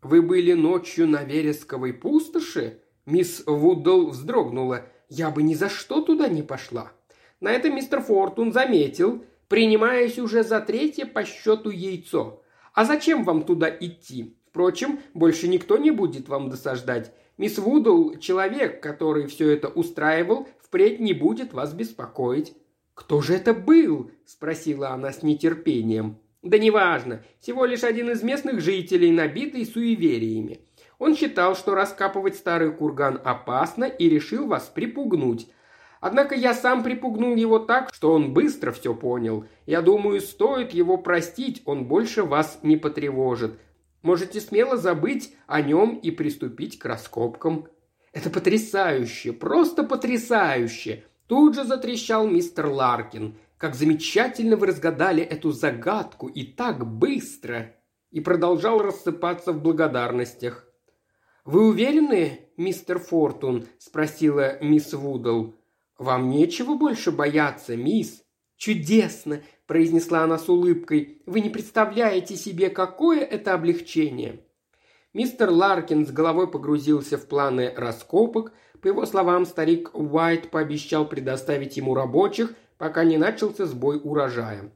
[0.01, 4.85] «Вы были ночью на вересковой пустоши?» Мисс Вуддл вздрогнула.
[5.09, 6.91] «Я бы ни за что туда не пошла».
[7.39, 12.41] На это мистер Фортун заметил, принимаясь уже за третье по счету яйцо.
[12.73, 14.37] А зачем вам туда идти?
[14.49, 17.11] Впрочем, больше никто не будет вам досаждать.
[17.37, 22.53] Мисс Вудл, человек, который все это устраивал, впредь не будет вас беспокоить.
[22.93, 26.19] «Кто же это был?»– спросила она с нетерпением.
[26.43, 27.23] «Да неважно.
[27.39, 30.61] Всего лишь один из местных жителей, набитый суевериями.
[30.99, 35.47] Он считал, что раскапывать старый курган опасно и решил вас припугнуть.
[35.99, 39.45] Однако я сам припугнул его так, что он быстро все понял.
[39.65, 43.57] Я думаю, стоит его простить, он больше вас не потревожит.
[44.01, 47.67] Можете смело забыть о нем и приступить к раскопкам.
[48.11, 51.05] Это потрясающе, просто потрясающе.
[51.27, 53.37] Тут же затрещал мистер Ларкин.
[53.57, 57.73] Как замечательно вы разгадали эту загадку и так быстро.
[58.11, 60.67] И продолжал рассыпаться в благодарностях.
[61.45, 65.55] «Вы уверены, мистер Фортун?»– спросила мисс Вудл.
[65.97, 68.23] «Вам нечего больше бояться, мисс».
[68.55, 71.21] «Чудесно!»– произнесла она с улыбкой.
[71.25, 74.39] «Вы не представляете себе, какое это облегчение!»
[75.13, 78.53] Мистер Ларкин с головой погрузился в планы раскопок.
[78.81, 84.71] По его словам, старик Уайт пообещал предоставить ему рабочих, пока не начался сбой урожая.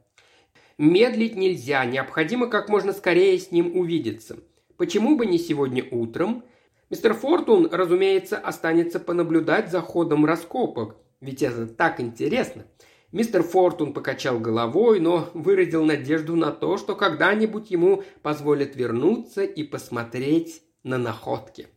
[0.76, 4.36] Медлить нельзя, необходимо как можно скорее с ним увидеться.
[4.76, 6.44] Почему бы не сегодня утром?
[6.90, 12.64] Мистер Фортун, разумеется, останется понаблюдать за ходом раскопок, ведь это так интересно.
[13.12, 19.64] Мистер Фортун покачал головой, но выразил надежду на то, что когда-нибудь ему позволят вернуться и
[19.64, 21.68] посмотреть на находки.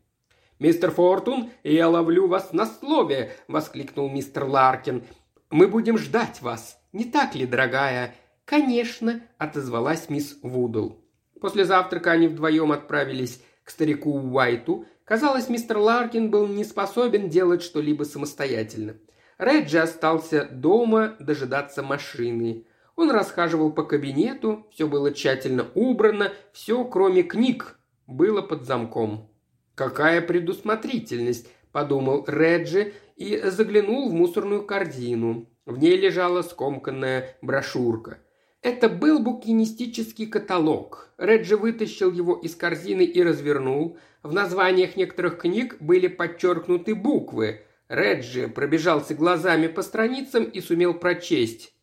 [0.60, 5.04] «Мистер Фортун, я ловлю вас на слове!»– воскликнул мистер Ларкин.
[5.50, 8.13] «Мы будем ждать вас, не так ли, дорогая?»
[8.45, 10.97] «Конечно»,– отозвалась мисс Вудл.
[11.39, 14.86] После завтрака они вдвоем отправились к старику Уайту.
[15.12, 18.95] Казалось, мистер Ларкин был не способен делать что-либо самостоятельно–
[19.41, 22.67] Реджи остался дома дожидаться машины.
[22.95, 29.32] Он расхаживал по кабинету, все было тщательно убрано, все, кроме книг, было под замком.
[29.74, 35.50] «Какая предусмотрительность!»– подумал Реджи и заглянул в мусорную корзину.
[35.65, 38.19] В ней лежала скомканная брошюрка.
[38.62, 41.10] Это был букинистический каталог.
[41.17, 43.97] Реджи вытащил его из корзины и развернул.
[44.24, 51.76] В названиях некоторых книг были подчеркнуты буквы– Реджи пробежался глазами по страницам и сумел прочесть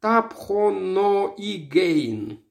[0.00, 2.42] «Тапхоно и Гейн».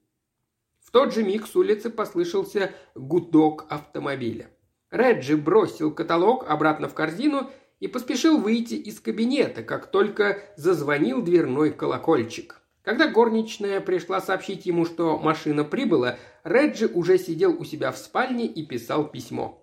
[0.81, 4.51] В тот же миг с улицы послышался гудок автомобиля.
[4.91, 11.71] Реджи бросил каталог обратно в корзину и поспешил выйти из кабинета, как только зазвонил дверной
[11.71, 12.60] колокольчик.
[12.83, 18.47] Когда горничная пришла сообщить ему, что машина прибыла, Реджи уже сидел у себя в спальне
[18.47, 19.61] и писал письмо.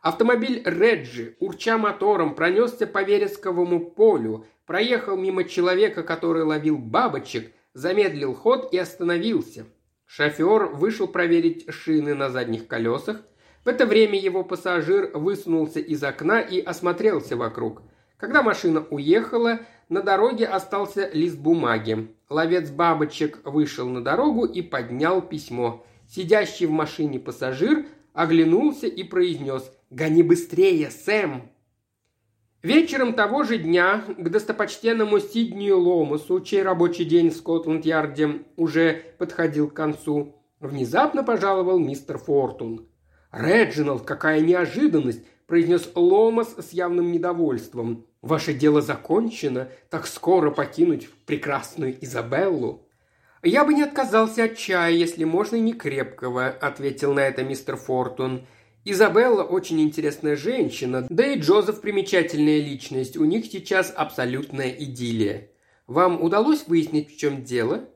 [0.00, 8.32] Автомобиль Реджи, урча мотором, пронесся по вересковому полю, проехал мимо человека, который ловил бабочек, замедлил
[8.32, 9.66] ход и остановился.
[10.04, 13.22] Шофер вышел проверить шины на задних колесах.
[13.64, 17.82] В это время его пассажир высунулся из окна и осмотрелся вокруг.
[18.16, 22.15] Когда машина уехала, на дороге остался лист бумаги.
[22.28, 25.84] Ловец бабочек вышел на дорогу и поднял письмо.
[26.08, 31.50] Сидящий в машине пассажир оглянулся и произнес «Гони быстрее, Сэм!»
[32.62, 39.70] Вечером того же дня к достопочтенному Сиднию Ломасу, чей рабочий день в Скотланд-Ярде уже подходил
[39.70, 42.88] к концу, внезапно пожаловал мистер Фортун.
[43.30, 48.06] «Реджиналд, какая неожиданность!»– произнес Ломас с явным недовольством.
[48.22, 52.86] «Ваше дело закончено, так скоро покинуть прекрасную Изабеллу».
[53.42, 58.46] «Я бы не отказался от чая, если можно, не крепкого»,– ответил на это мистер Фортун.
[58.84, 63.16] «Изабелла очень интересная женщина, да и Джозеф примечательная личность.
[63.16, 65.50] У них сейчас абсолютная идиллия.
[65.86, 67.88] Вам удалось выяснить, в чем дело?»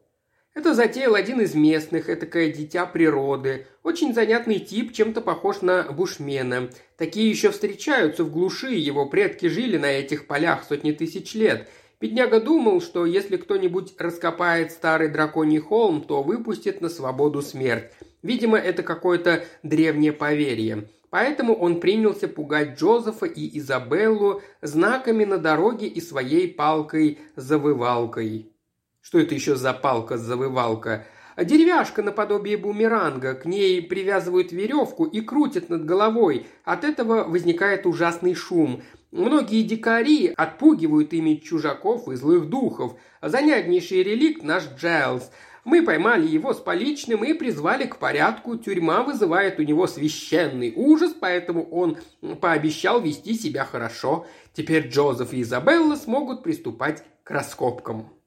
[0.55, 3.67] Это затеял один из местных, этакое дитя природы.
[3.83, 6.71] Очень занятный тип, чем-то похож на бушмена.
[6.97, 11.69] Такие еще встречаются в глуши, его предки жили на этих полях сотни тысяч лет–
[12.01, 17.93] Бедняга думал, что если кто-нибудь раскопает старый драконий холм, то выпустит на свободу смерть.
[18.23, 20.89] Видимо, это какое-то древнее поверье.
[21.11, 28.51] Поэтому он принялся пугать Джозефа и Изабеллу знаками на дороге и своей палкой-завывалкой.
[29.01, 31.07] Что это еще за палка-завывалка?
[31.37, 36.47] Деревяшка наподобие бумеранга, к ней привязывают веревку и крутят над головой.
[36.65, 38.83] От этого возникает ужасный шум–
[39.13, 42.95] Многие дикари отпугивают ими чужаков и злых духов.
[43.21, 45.33] Занятнейший реликт наш Джайлз.
[45.65, 48.57] Мы поймали его с поличным и призвали к порядку.
[48.57, 51.99] Тюрьма вызывает у него священный ужас, поэтому он
[52.41, 54.27] пообещал вести себя хорошо.
[54.53, 58.20] Теперь Джозеф и Изабелла смогут приступать к раскопкам.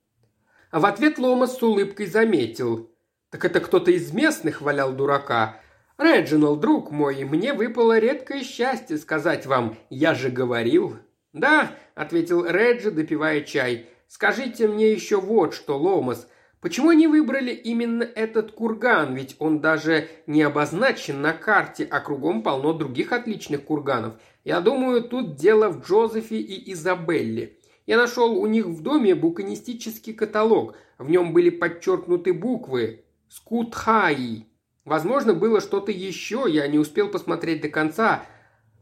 [0.74, 2.90] В ответ Ломас с улыбкой заметил.
[3.30, 5.60] «Так это кто-то из местных валял дурака.
[6.00, 10.98] «Реджинал, друг мой, мне выпало редкое счастье сказать вам, я же говорил».
[11.32, 13.88] «Да»,— ответил Реджи, допивая чай.
[14.08, 16.28] Скажите мне еще вот что, Ломас.
[16.60, 19.14] Почему они выбрали именно этот курган?
[19.14, 24.14] Ведь он даже не обозначен на карте, а кругом полно других отличных курганов.
[24.44, 27.58] Я думаю, тут дело в Джозефе и Изабелле.
[27.86, 30.76] Я нашел у них в доме буканистический каталог.
[30.98, 34.48] В нем были подчеркнуты буквы «Скутхаи».
[34.86, 38.26] Возможно, было что-то еще, я не успел посмотреть до конца.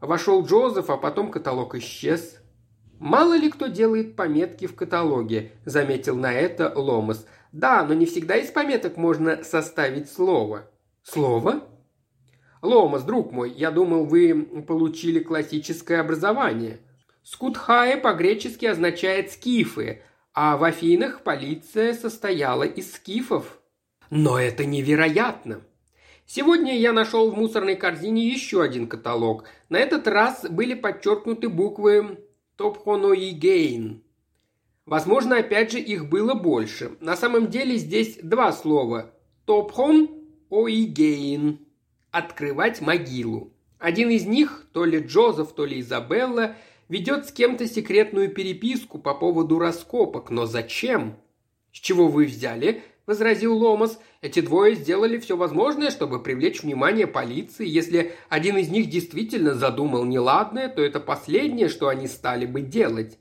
[0.00, 2.38] Вошел Джозеф, а потом каталог исчез.
[2.98, 7.26] «Мало ли кто делает пометки в каталоге»,– заметил на это Ломас.
[7.50, 10.70] «Да, но не всегда из пометок можно составить слово».
[11.02, 11.64] «Слово?»
[12.62, 16.78] «Ломас, друг мой, я думал, вы получили классическое образование».
[17.22, 20.02] «Скутхае» по-гречески означает «скифы»,
[20.34, 23.60] а в Афинах полиция состояла из скифов.
[24.10, 25.62] Но это невероятно.
[26.26, 29.44] Сегодня я нашел в мусорной корзине еще один каталог.
[29.68, 32.18] На этот раз были подчеркнуты буквы
[32.56, 34.02] Топхоноигейн.
[34.86, 36.96] Возможно, опять же, их было больше.
[37.00, 39.14] На самом деле здесь два слова.
[39.44, 40.08] Топхон
[40.50, 41.60] Оигейн.
[42.10, 43.52] Открывать могилу.
[43.78, 46.56] Один из них, то ли Джозеф, то ли Изабелла,
[46.92, 50.28] ведет с кем-то секретную переписку по поводу раскопок.
[50.28, 51.16] Но зачем?
[51.72, 53.98] С чего вы взяли?– возразил Ломас.
[54.20, 57.66] «Эти двое сделали все возможное, чтобы привлечь внимание полиции.
[57.66, 63.18] Если один из них действительно задумал неладное, то это последнее, что они стали бы делать».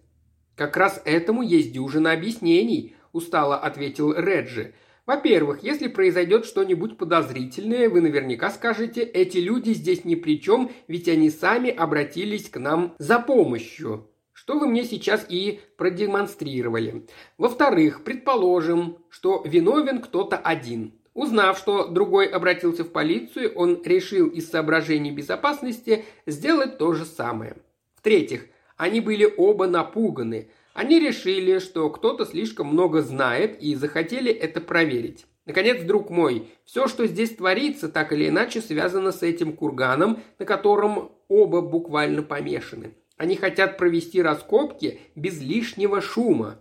[0.56, 4.74] «Как раз этому есть дюжина объяснений»,– устало ответил Реджи.
[5.06, 11.08] «Во-первых, если произойдет что-нибудь подозрительное, вы наверняка скажете, эти люди здесь ни при чем, ведь
[11.08, 14.08] они сами обратились к нам за помощью
[14.42, 17.06] что вы мне сейчас и продемонстрировали.
[17.38, 20.94] Во-вторых, предположим, что виновен кто-то один.
[21.14, 27.58] Узнав, что другой обратился в полицию, он решил из соображений безопасности сделать то же самое.
[27.96, 28.48] В-третьих,
[28.78, 30.50] они были оба напуганы.
[30.74, 35.26] Они решили, что кто-то слишком много знает и захотели это проверить.
[35.46, 40.46] Наконец, друг мой, все, что здесь творится, так или иначе связано с этим курганом, на
[40.46, 42.96] котором оба буквально помешаны.
[43.18, 46.60] Они хотят провести раскопки без лишнего шума».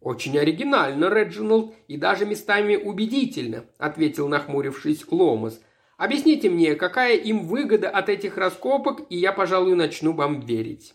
[0.00, 5.60] «Очень оригинально, Реджиналд, и даже местами убедительно»,– ответил нахмурившись Ломас.
[5.98, 10.94] «Объясните мне, какая им выгода от этих раскопок, и я, пожалуй, начну вам верить».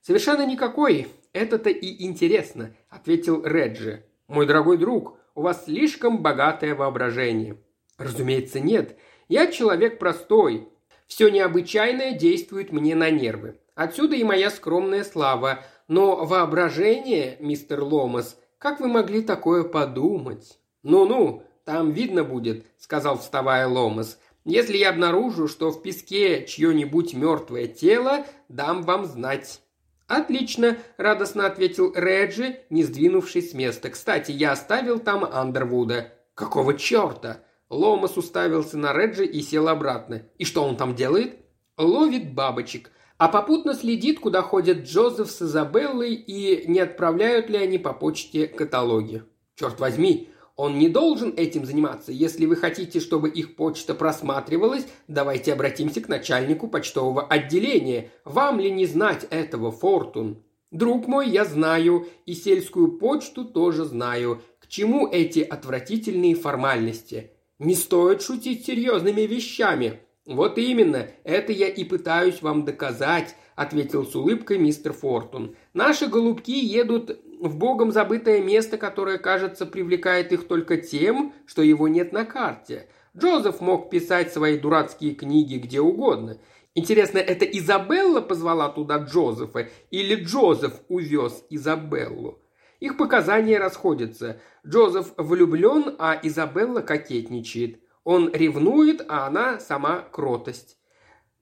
[0.00, 1.06] «Совершенно никакой.
[1.34, 4.04] Это-то и интересно»,– ответил Реджи.
[4.28, 7.58] «Мой дорогой друг, у вас слишком богатое воображение».
[7.98, 8.96] «Разумеется, нет.
[9.28, 10.68] Я человек простой.
[11.06, 13.58] Все необычайное действует мне на нервы.
[13.74, 15.64] Отсюда и моя скромная слава.
[15.88, 20.58] Но воображение, мистер Ломас, как вы могли такое подумать?
[20.82, 24.18] Ну-ну, там видно будет, сказал вставая Ломас.
[24.44, 29.60] Если я обнаружу, что в песке чье-нибудь мертвое тело, дам вам знать.
[30.06, 33.90] «Отлично»,– радостно ответил Реджи, не сдвинувшись с места.
[33.90, 36.12] «Кстати, я оставил там Андервуда».
[36.34, 40.22] «Какого черта?» Ломас уставился на Реджи и сел обратно.
[40.38, 41.36] «И что он там делает?»
[41.76, 47.78] «Ловит бабочек а попутно следит, куда ходят Джозеф с Изабеллой и не отправляют ли они
[47.78, 49.22] по почте каталоги.
[49.54, 52.12] Черт возьми, он не должен этим заниматься.
[52.12, 58.10] Если вы хотите, чтобы их почта просматривалась, давайте обратимся к начальнику почтового отделения.
[58.24, 60.42] Вам ли не знать этого, Фортун?
[60.70, 64.42] Друг мой, я знаю, и сельскую почту тоже знаю.
[64.60, 67.32] К чему эти отвратительные формальности?
[67.58, 70.00] Не стоит шутить серьезными вещами.
[70.26, 75.54] «Вот именно, это я и пытаюсь вам доказать»,– ответил с улыбкой мистер Фортун.
[75.74, 81.88] «Наши голубки едут в богом забытое место, которое, кажется, привлекает их только тем, что его
[81.88, 82.88] нет на карте.
[83.16, 86.38] Джозеф мог писать свои дурацкие книги где угодно.
[86.74, 92.40] Интересно, это Изабелла позвала туда Джозефа или Джозеф увез Изабеллу?
[92.80, 94.40] Их показания расходятся.
[94.66, 97.78] Джозеф влюблен, а Изабелла кокетничает.
[98.02, 100.78] Он ревнует, а она сама кротость.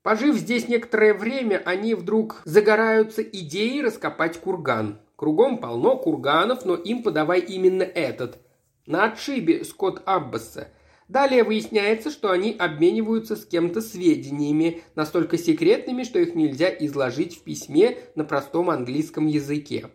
[0.02, 5.00] Пожив здесь некоторое время, они вдруг загораются идеей раскопать курган.
[5.22, 8.38] Кругом полно курганов, но им подавай именно этот.
[8.86, 10.72] На отшибе Скотт Аббаса.
[11.06, 17.44] Далее выясняется, что они обмениваются с кем-то сведениями, настолько секретными, что их нельзя изложить в
[17.44, 19.90] письме на простом английском языке.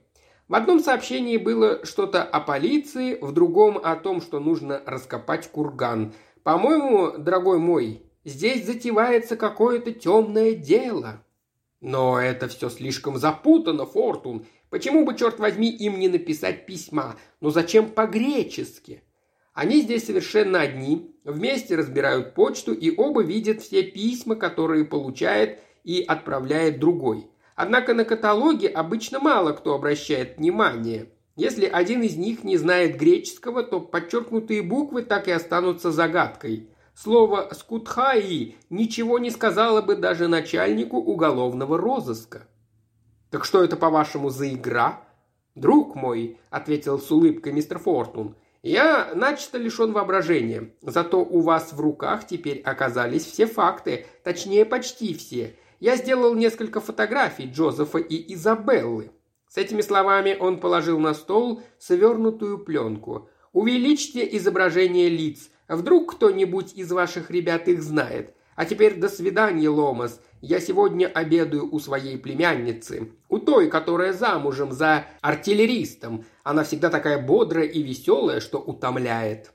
[0.48, 6.14] В одном сообщении было что-то о полиции, в другом о том, что нужно раскопать курган–
[6.48, 11.22] по-моему, дорогой мой, здесь затевается какое-то темное дело.
[11.88, 14.46] Но это все слишком запутано, Фортун.
[14.70, 17.16] Почему бы, черт возьми, им не написать письма?
[17.40, 19.04] Но зачем по-гречески?
[19.54, 26.04] Они здесь совершенно одни, вместе разбирают почту и оба видят все письма, которые получает и
[26.06, 27.28] отправляет другой.
[27.56, 31.08] Однако на каталоге обычно мало кто обращает внимание.
[31.38, 36.68] Если один из них не знает греческого, то подчеркнутые буквы так и останутся загадкой.
[37.00, 42.48] Слово «скутхаи» ничего не сказала бы даже начальнику уголовного розыска.
[43.30, 45.04] «Так что это, по-вашему, за игра?»
[45.54, 50.74] «Друг мой»,— ответил с улыбкой мистер Фортун,— «я начисто лишен воображения.
[50.82, 55.56] Зато у вас в руках теперь оказались все факты, точнее, почти все.
[55.80, 59.12] Я сделал несколько фотографий Джозефа и Изабеллы».
[59.48, 63.30] С этими словами он положил на стол свернутую пленку.
[63.54, 68.34] «Увеличьте изображение лиц, Вдруг кто-нибудь из ваших ребят их знает.
[68.56, 70.20] А теперь до свидания, Ломас.
[70.42, 73.12] Я сегодня обедаю у своей племянницы.
[73.30, 76.26] У той, которая замужем за артиллеристом.
[76.44, 79.52] Она всегда такая бодрая и веселая, что утомляет.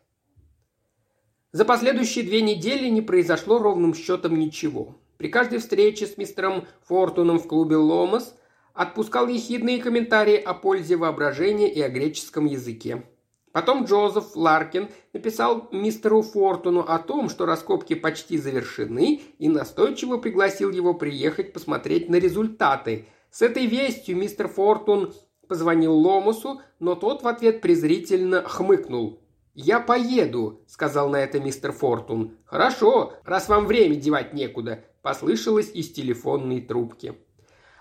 [1.53, 4.97] За последующие две недели не произошло ровным счетом ничего.
[5.19, 8.35] При каждой встрече с мистером Фортуном в клубе «Ломас»
[8.75, 13.05] отпускал ехидные комментарии о пользе воображения и о греческом языке.
[13.53, 20.71] Потом Джозеф Ларкин написал мистеру Фортуну о том, что раскопки почти завершены, и настойчиво пригласил
[20.71, 23.07] его приехать посмотреть на результаты.
[23.31, 25.13] С этой вестью мистер Фортун
[25.49, 29.21] позвонил Ломусу, но тот в ответ презрительно хмыкнул.
[29.55, 32.39] «Я поеду»,— сказал на это мистер Фортун.
[32.47, 37.15] «Хорошо, раз вам время девать некуда»,— послышалось из телефонной трубки.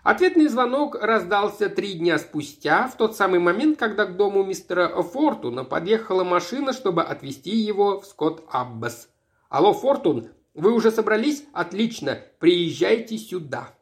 [0.04, 5.64] Ответный звонок раздался три дня спустя, в тот самый момент, когда к дому мистера Фортуна
[5.64, 9.10] подъехала машина, чтобы отвезти его в Скотт Аббас.
[9.48, 11.46] «Алло, Фортун, вы уже собрались?
[11.54, 13.76] Отлично, приезжайте сюда».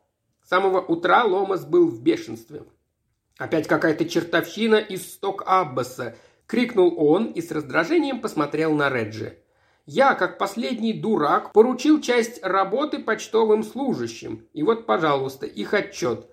[0.43, 2.63] С самого утра Ломас был в бешенстве.
[3.37, 6.17] «Опять какая-то чертовщина из Сток Аббаса!»–
[6.47, 9.37] крикнул он и с раздражением посмотрел на Реджи.
[9.91, 14.47] Я, как последний дурак, поручил часть работы почтовым служащим.
[14.53, 16.27] И вот, пожалуйста, их отчет.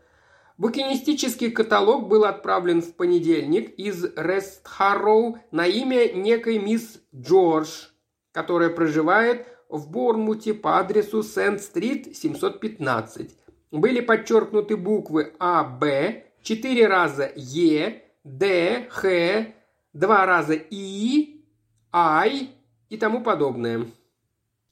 [0.59, 7.87] Букинистический каталог был отправлен в понедельник из Рестхарроу на имя некой мисс Джордж,
[8.33, 13.39] которая проживает в Борнмуте по адресу Сент-стрит 715.
[13.71, 19.47] Были подчеркнуты буквы А, Б, четыре раза Е, Д, Х,
[19.95, 21.43] два раза И,
[21.91, 22.56] Ай,
[22.89, 23.87] и тому подобное.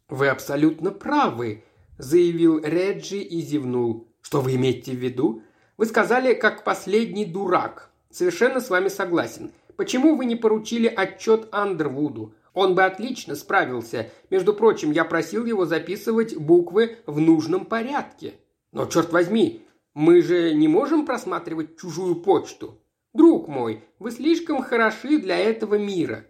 [0.08, 1.64] «Вы абсолютно правы»,–
[1.98, 4.08] заявил Реджи и зевнул.
[4.20, 5.42] «Что вы имеете в виду?
[5.76, 7.90] Вы сказали, как последний дурак.
[8.10, 9.52] Совершенно с вами согласен.
[9.76, 12.34] Почему вы не поручили отчет Андервуду?
[12.52, 14.10] Он бы отлично справился.
[14.30, 18.34] Между прочим, я просил его записывать буквы в нужном порядке.
[18.70, 22.80] Но, черт возьми, мы же не можем просматривать чужую почту.
[23.12, 26.26] Друг мой, вы слишком хороши для этого мира.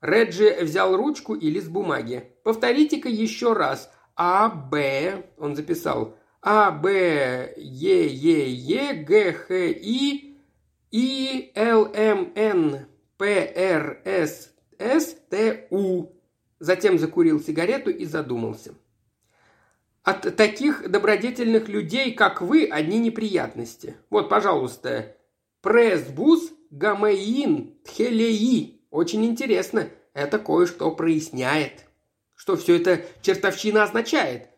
[0.00, 2.32] Реджи взял ручку и лист бумаги.
[2.44, 3.90] «Повторите-ка еще раз.
[4.14, 6.16] А, Б...» Он записал.
[6.48, 10.36] А, Б, Е, Е, Е, Г, Х, И,
[10.92, 12.86] И, Л, М, Н,
[13.16, 16.06] П, Р, С, С, Т, У.
[16.60, 18.74] Затем закурил сигарету и задумался.
[20.04, 23.96] От таких добродетельных людей, как вы, одни неприятности.
[24.08, 25.16] Вот, пожалуйста,
[25.62, 28.75] пресбус гамеин тхелеи.
[28.90, 29.88] Очень интересно.
[30.14, 31.84] Это кое-что проясняет.
[32.34, 34.48] Что все это чертовщина означает?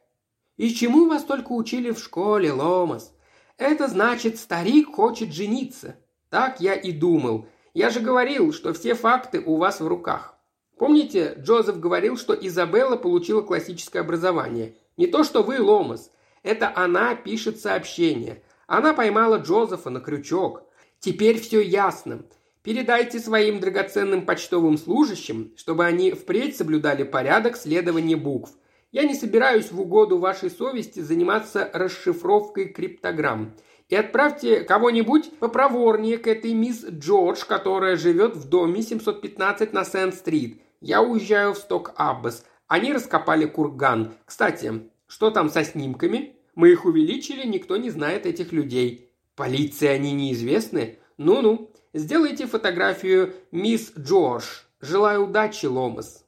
[0.57, 3.12] И чему вас только учили в школе, Ломас?
[3.57, 5.97] Это значит, старик хочет жениться.
[6.31, 7.47] Так я и думал.
[7.74, 10.37] Я же говорил, что все факты у вас в руках.
[10.76, 14.76] Помните, Джозеф говорил, что Изабелла получила классическое образование.
[14.97, 16.11] Не то, что вы, Ломас.
[16.43, 18.43] Это она пишет сообщение.
[18.66, 20.62] Она поймала Джозефа на крючок.
[21.01, 22.22] Теперь все ясно.
[22.68, 28.50] Передайте своим драгоценным почтовым служащим, чтобы они впредь соблюдали порядок следования букв.
[28.92, 33.54] Я не собираюсь в угоду вашей совести заниматься расшифровкой криптограмм.
[33.88, 40.60] И отправьте кого-нибудь попроворнее к этой мисс Джордж, которая живет в доме 715 на Сент-стрит.
[40.82, 42.44] Я уезжаю в Сток-Аббас.
[42.66, 44.12] Они раскопали курган.
[44.26, 46.36] Кстати, что там со снимками?
[46.54, 49.10] Мы их увеличили, никто не знает этих людей.
[49.36, 50.98] Полиции они неизвестны?
[51.16, 54.45] Ну-ну, Сделайте фотографию мисс Джордж.
[54.80, 56.24] Желаю удачи, Ломас».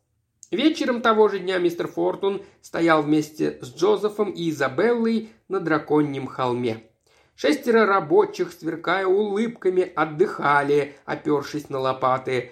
[0.50, 6.90] Вечером того же дня мистер Фортун стоял вместе с Джозефом и Изабеллой на драконьем холме.
[7.36, 12.50] Шестеро рабочих, сверкая улыбками, отдыхали, опершись на лопаты.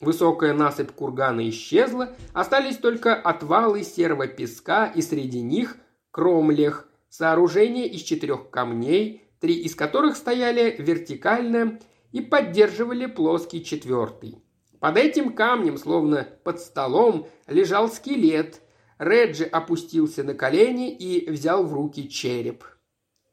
[0.00, 5.76] Высокая насыпь кургана исчезла, остались только отвалы серого песка и среди них
[6.10, 11.78] кромлех, сооружение из четырех камней, три из которых стояли вертикально
[12.14, 14.38] и поддерживали плоский четвертый.
[14.78, 18.60] Под этим камнем, словно под столом, лежал скелет.
[18.98, 22.64] Реджи опустился на колени и взял в руки череп.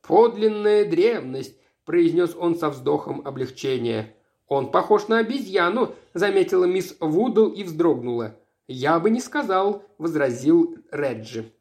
[0.02, 1.56] «Подлинная древность»,–
[1.86, 4.16] произнес он со вздохом облегчения.
[4.48, 8.40] «Он похож на обезьяну»,– заметила мисс Вудл и вздрогнула.
[8.68, 11.54] «Я бы не сказал»,– возразил Реджи.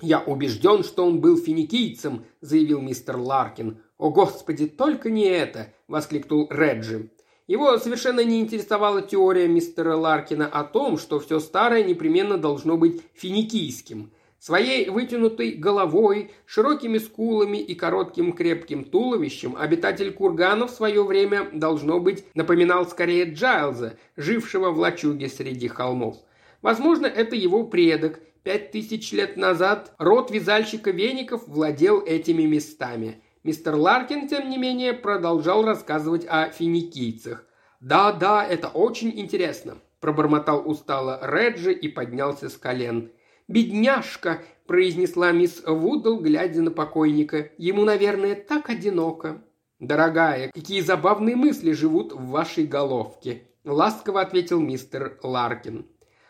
[0.00, 3.82] «Я убежден, что он был финикийцем»,– заявил мистер Ларкин.
[3.98, 7.10] «О, Господи, только не это!»– воскликнул Реджи.
[7.46, 13.02] Его совершенно не интересовала теория мистера Ларкина о том, что все старое непременно должно быть
[13.12, 14.12] финикийским.
[14.38, 22.00] Своей вытянутой головой, широкими скулами и коротким крепким туловищем обитатель кургана в свое время, должно
[22.00, 26.16] быть, напоминал скорее Джайлза, жившего в лачуге среди холмов.
[26.60, 28.20] Возможно, это его предок.
[28.42, 33.22] Пять тысяч лет назад род вязальщика веников владел этими местами.
[33.44, 37.44] Мистер Ларкин, тем не менее, продолжал рассказывать о финикийцах.
[37.78, 43.12] «Да, да, это очень интересно»,– пробормотал устало Реджи и поднялся с колен–
[43.46, 47.50] «Бедняжка!»– произнесла мисс Вудл, глядя на покойника.
[47.58, 49.42] «Ему, наверное, так одиноко».
[49.80, 55.86] «Дорогая, какие забавные мысли живут в вашей головке»,– ласково ответил мистер Ларкин.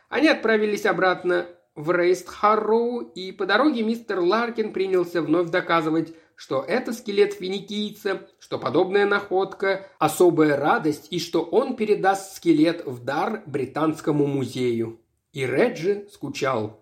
[0.09, 1.47] Они отправились обратно
[1.77, 8.59] в Рейст-Харроу, и по дороге мистер Ларкин принялся вновь доказывать, что это скелет финикийца, что
[8.59, 15.01] подобная находка– особая радость, и что он передаст скелет в дар Британскому музею.
[15.33, 16.81] И Реджи скучал.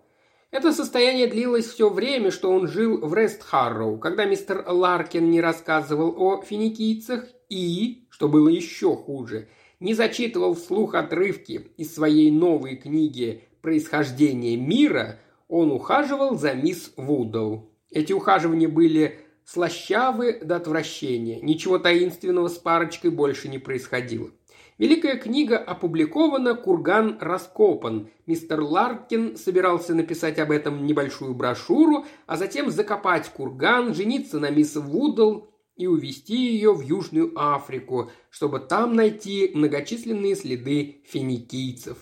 [0.51, 6.13] Это состояние длилось все время, что он жил в Рест-Харроу, когда мистер Ларкин не рассказывал
[6.15, 9.49] о финикийцах и, что было еще хуже,
[9.79, 17.71] не зачитывал вслух отрывки из своей новой книги «Происхождение мира», он ухаживал за мисс Вудл.
[17.89, 21.39] Эти ухаживания были слащавы до отвращения.
[21.41, 24.31] Ничего таинственного с парочкой больше не происходило.
[24.79, 28.09] Великая книга опубликована, курган раскопан.
[28.25, 34.75] Мистер Ларкин собирался написать об этом небольшую брошюру, а затем закопать курган, жениться на мисс
[34.75, 41.99] Вудл и увезти ее в Южную Африку, чтобы там найти многочисленные следы финикийцев.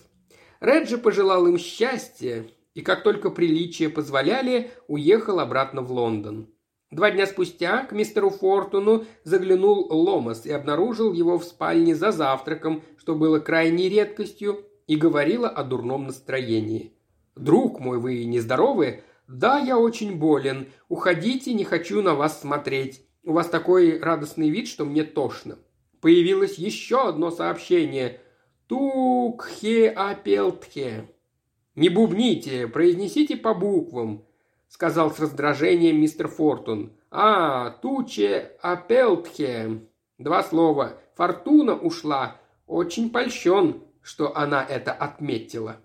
[0.60, 6.51] Реджи пожелал им счастья и, как только приличия позволяли, уехал обратно в Лондон.
[6.92, 12.82] Два дня спустя к мистеру Фортуну заглянул Ломас и обнаружил его в спальне за завтраком,
[12.98, 16.92] что было крайней редкостью, и говорила о дурном настроении.
[17.34, 20.66] «Друг мой, вы нездоровы?» «Да, я очень болен.
[20.90, 23.06] Уходите, не хочу на вас смотреть.
[23.24, 25.56] У вас такой радостный вид, что мне тошно».
[26.02, 28.20] Появилось еще одно сообщение.
[28.66, 31.08] «Тукхе апелтхе».
[31.74, 34.26] «Не бубните, произнесите по буквам
[34.72, 36.92] сказал с раздражением мистер Фортун.
[37.10, 39.82] «А, туче апелтхе».
[40.16, 40.94] Два слова.
[41.14, 42.38] «Фортуна ушла».
[42.66, 45.76] Очень польщен, что она это отметила.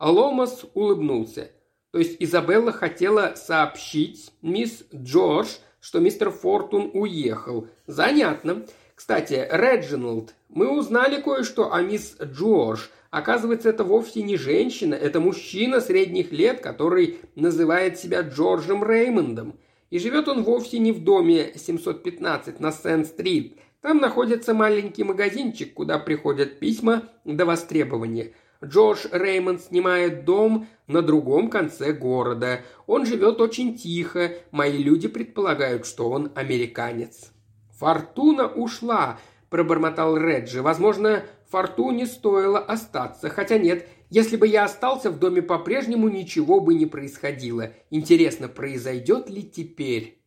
[0.00, 1.50] Ломас улыбнулся.
[1.90, 5.48] То есть Изабелла хотела сообщить мисс Джордж,
[5.78, 7.68] что мистер Фортун уехал.
[7.86, 8.64] Занятно.
[8.96, 12.86] Кстати, Реджиналд, мы узнали кое-что о мисс Джордж.
[13.10, 19.58] Оказывается, это вовсе не женщина, это мужчина средних лет, который называет себя Джорджем Реймондом.
[19.90, 23.58] И живет он вовсе не в доме 715 на Сент-стрит.
[23.82, 28.32] Там находится маленький магазинчик, куда приходят письма до востребования.
[28.64, 32.62] Джордж Реймонд снимает дом на другом конце города.
[32.86, 34.32] Он живет очень тихо.
[34.52, 37.35] Мои люди предполагают, что он американец.
[37.78, 39.18] «Фортуна ушла»,–
[39.50, 40.62] пробормотал Реджи.
[40.62, 43.28] «Возможно, Фортуне стоило остаться.
[43.28, 47.72] Хотя нет, если бы я остался в доме по-прежнему, ничего бы не происходило.
[47.90, 50.22] Интересно, произойдет ли теперь?»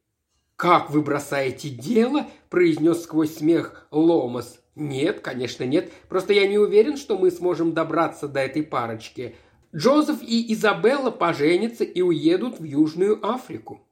[0.55, 4.59] «Как вы бросаете дело?»– произнес сквозь смех Ломас.
[4.75, 5.91] «Нет, конечно нет.
[6.07, 9.35] Просто я не уверен, что мы сможем добраться до этой парочки.
[9.75, 13.87] Джозеф и Изабелла поженятся и уедут в Южную Африку».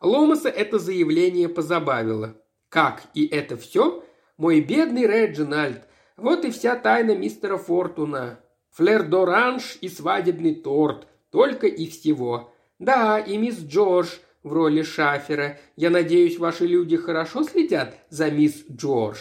[0.00, 2.36] Ломаса это заявление позабавило.
[2.74, 4.02] «Как, и это все?
[4.36, 5.82] Мой бедный Реджинальд,
[6.16, 8.40] вот и вся тайна мистера Фортуна.
[8.76, 11.06] Флер-д'оранж и свадебный торт.
[11.30, 12.52] Только и всего.
[12.80, 14.08] Да, и мисс Джордж
[14.42, 15.56] в роли шафера.
[15.76, 19.20] Я надеюсь, ваши люди хорошо следят за мисс Джордж.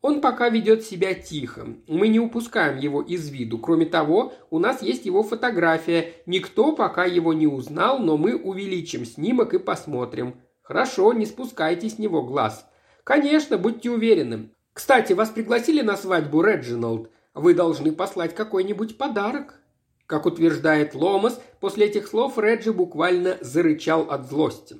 [0.00, 1.68] Он пока ведет себя тихо.
[1.86, 3.58] Мы не упускаем его из виду.
[3.58, 6.14] Кроме того, у нас есть его фотография.
[6.26, 10.34] Никто пока его не узнал, но мы увеличим снимок и посмотрим.
[10.62, 12.66] Хорошо, не спускайте с него глаз.
[13.04, 14.50] Конечно, будьте уверены.
[14.72, 17.10] Кстати, вас пригласили на свадьбу, Реджиналд.
[17.34, 19.58] Вы должны послать какой-нибудь подарок».
[20.06, 24.76] Как утверждает Ломас, после этих слов Реджи буквально зарычал от злости.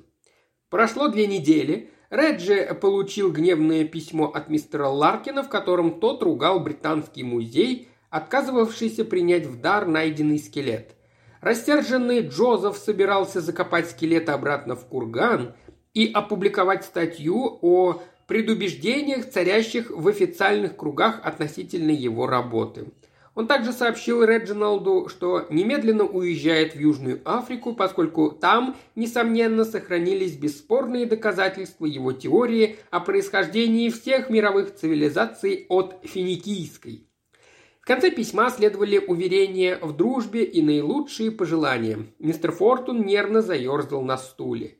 [0.69, 1.89] Прошло две недели.
[2.11, 9.47] Реджи получил гневное письмо от мистера Ларкина, в котором тот ругал британский музей, отказывавшийся принять
[9.47, 10.95] в дар найденный скелет.
[11.41, 15.55] Растерженный Джозеф собирался закопать скелет обратно в курган
[15.93, 22.87] и опубликовать статью о предубеждениях, царящих в официальных кругах относительно его работы.
[23.35, 31.07] Он также сообщил Реджиналду, что немедленно уезжает в Южную Африку, поскольку там, несомненно, сохранились бесспорные
[31.07, 37.07] доказательства его теории о происхождении всех мировых цивилизаций от финикийской.
[37.81, 42.05] В конце письма следовали уверения в дружбе и наилучшие пожелания.
[42.19, 44.77] Мистер Фортун нервно заерзал на стуле.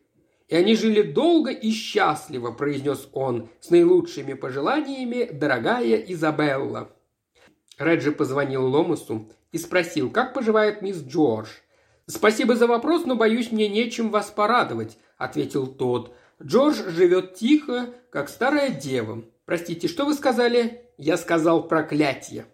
[0.47, 6.91] «И они жили долго и счастливо»,– произнес он,– «с наилучшими пожеланиями, дорогая Изабелла».
[7.77, 11.47] Реджи позвонил Ломасу и спросил, как поживает мисс Джордж.
[12.05, 16.13] «Спасибо за вопрос, но, боюсь, мне нечем вас порадовать»,– ответил тот.
[16.41, 19.23] «Джордж живет тихо, как старая дева.
[19.45, 22.45] Простите, что вы сказали?» «Я сказал проклятие».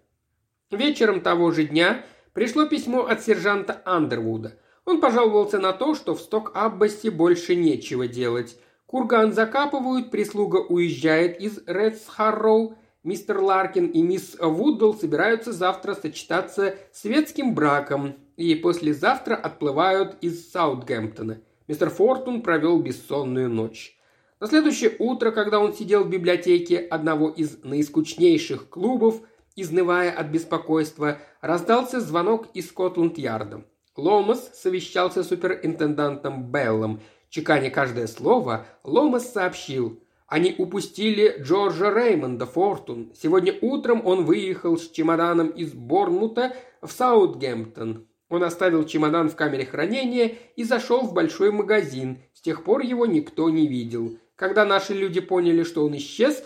[0.71, 4.57] Вечером того же дня пришло письмо от сержанта Андервуда.
[4.89, 8.57] Он пожаловался на то, что в Сток-Аббасе больше нечего делать.
[8.87, 17.53] Курган закапывают, прислуга уезжает из Редсхарроу, Мистер Ларкин и мисс Вуддл собираются завтра сочетаться светским
[17.53, 21.39] браком и послезавтра отплывают из Саутгемптона.
[21.67, 23.95] Мистер Фортун провел бессонную ночь.
[24.39, 29.21] На следующее утро, когда он сидел в библиотеке одного из наискучнейших клубов,
[29.55, 33.63] изнывая от беспокойства, раздался звонок из Скотланд-Ярда.
[33.95, 37.01] Ломас совещался с суперинтендантом Беллом.
[37.29, 43.11] Чеканя каждое слово, Ломас сообщил– они упустили Джорджа Реймонда Фортун.
[43.19, 48.07] Сегодня утром он выехал с чемоданом из Борнмута в Саутгемптон.
[48.29, 52.19] Он оставил чемодан в камере хранения и зашел в большой магазин.
[52.35, 54.19] С тех пор его никто не видел.
[54.35, 56.43] Когда наши люди поняли, что он исчез,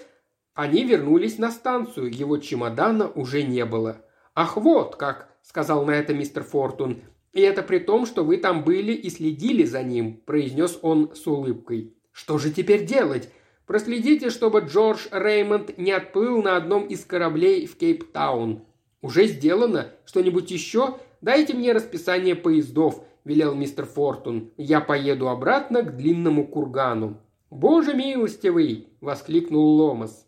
[0.53, 2.09] они вернулись на станцию.
[2.09, 3.97] Его чемодана уже не было.
[4.33, 7.01] «Ах, вот как!»– сказал на это мистер Фортун.
[7.33, 11.27] «И это при том, что вы там были и следили за ним»,– произнес он с
[11.27, 11.93] улыбкой.
[12.11, 13.29] «Что же теперь делать?»
[13.65, 18.65] Проследите, чтобы Джордж Реймонд не отплыл на одном из кораблей в Кейптаун.
[19.01, 19.91] Уже сделано?
[20.05, 20.97] Что-нибудь еще?
[21.21, 24.51] Дайте мне расписание поездов, велел мистер Фортун.
[24.57, 27.21] Я поеду обратно к длинному кургану.
[27.49, 28.89] Боже милостивый!
[28.99, 30.27] воскликнул Ломас.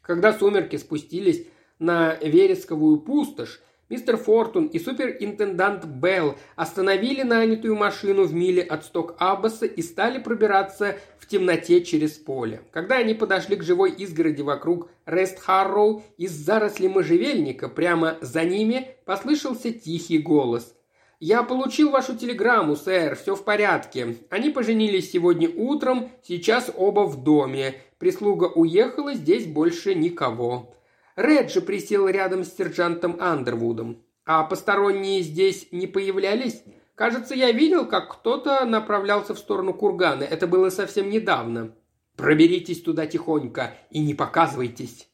[0.00, 1.46] Когда сумерки спустились
[1.78, 3.60] на Вересковую пустошь,
[3.90, 10.96] Мистер Фортун и суперинтендант Белл остановили нанятую машину в миле от Сток-Аббаса и стали пробираться
[11.18, 12.60] в темноте через поле.
[12.70, 19.72] Когда они подошли к живой изгороди вокруг Рест-Харроу, из заросли можжевельника прямо за ними послышался
[19.72, 20.74] тихий голос.
[21.18, 24.16] «Я получил вашу телеграмму, сэр, все в порядке.
[24.28, 27.74] Они поженились сегодня утром, сейчас оба в доме.
[27.98, 30.74] Прислуга уехала, здесь больше никого.
[31.18, 34.04] Реджи присел рядом с сержантом Андервудом.
[34.24, 36.62] А посторонние здесь не появлялись?
[36.94, 40.22] Кажется, я видел, как кто-то направлялся в сторону кургана.
[40.22, 41.74] Это было совсем недавно.
[42.14, 45.08] Проберитесь туда тихонько и не показывайтесь.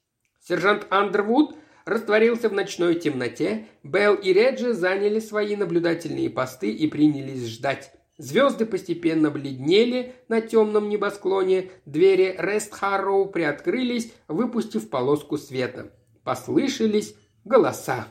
[0.46, 3.66] Сержант Андервуд растворился в ночной темноте.
[3.82, 7.92] Белл и Реджи заняли свои наблюдательные посты и принялись ждать.
[8.17, 15.93] Звезды постепенно бледнели на темном небосклоне, двери Рестхарроу приоткрылись, выпустив полоску света.
[16.23, 18.07] Послышались голоса.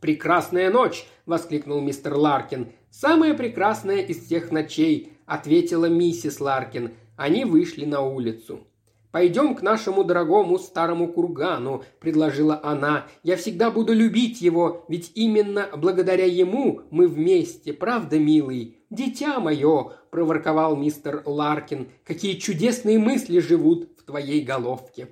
[0.00, 2.72] «Прекрасная ночь!»– воскликнул мистер Ларкин.
[2.90, 6.92] «Самая прекрасная из всех ночей!»– ответила миссис Ларкин.
[7.16, 8.66] Они вышли на улицу.
[9.12, 13.06] «Пойдем к нашему дорогому старому кургану»,– предложила она.
[13.24, 19.92] «Я всегда буду любить его, ведь именно благодаря ему мы вместе, правда, милый?» «Дитя мое»,–
[20.10, 25.08] проворковал мистер Ларкин,– «какие чудесные мысли живут в твоей головке».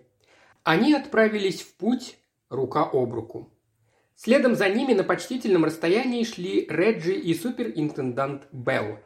[0.62, 2.18] Они отправились в путь
[2.50, 3.50] рука об руку.
[4.14, 8.98] Следом за ними на почтительном расстоянии шли Реджи и суперинтендант Белл.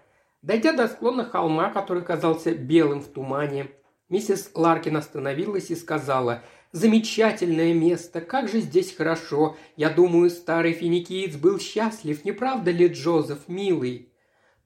[0.43, 3.69] Дойдя до склона холма, который казался белым в тумане,
[4.13, 9.57] Миссис Ларкин остановилась и сказала «Замечательное место, как же здесь хорошо.
[9.75, 14.13] Я думаю, старый финикиец был счастлив, не правда ли, Джозеф, милый?»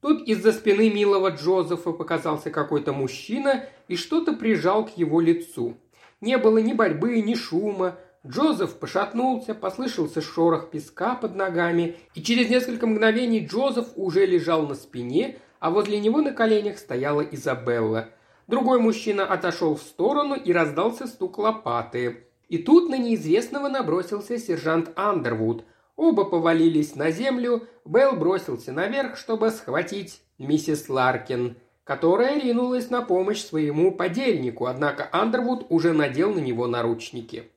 [0.01, 5.77] Тут из-за спины милого Джозефа показался какой-то мужчина и что-то прижал к его лицу.
[6.19, 7.95] Не было ни борьбы, ни шума.
[8.27, 14.75] Джозеф пошатнулся, послышался шорох песка под ногами, и через несколько мгновений Джозеф уже лежал на
[14.75, 18.09] спине, а возле него на коленях стояла Изабелла–
[18.47, 22.27] Другой мужчина отошел в сторону и раздался стук лопаты.
[22.47, 25.65] И тут на неизвестного набросился сержант Андервуд.
[25.97, 33.43] Оба повалились на землю, Белл бросился наверх, чтобы схватить миссис Ларкин, которая ринулась на помощь
[33.43, 37.51] своему подельнику, однако Андервуд уже надел на него наручники.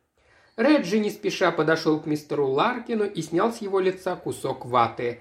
[0.57, 5.21] Реджи не спеша подошел к мистеру Ларкину и снял с его лица кусок ваты.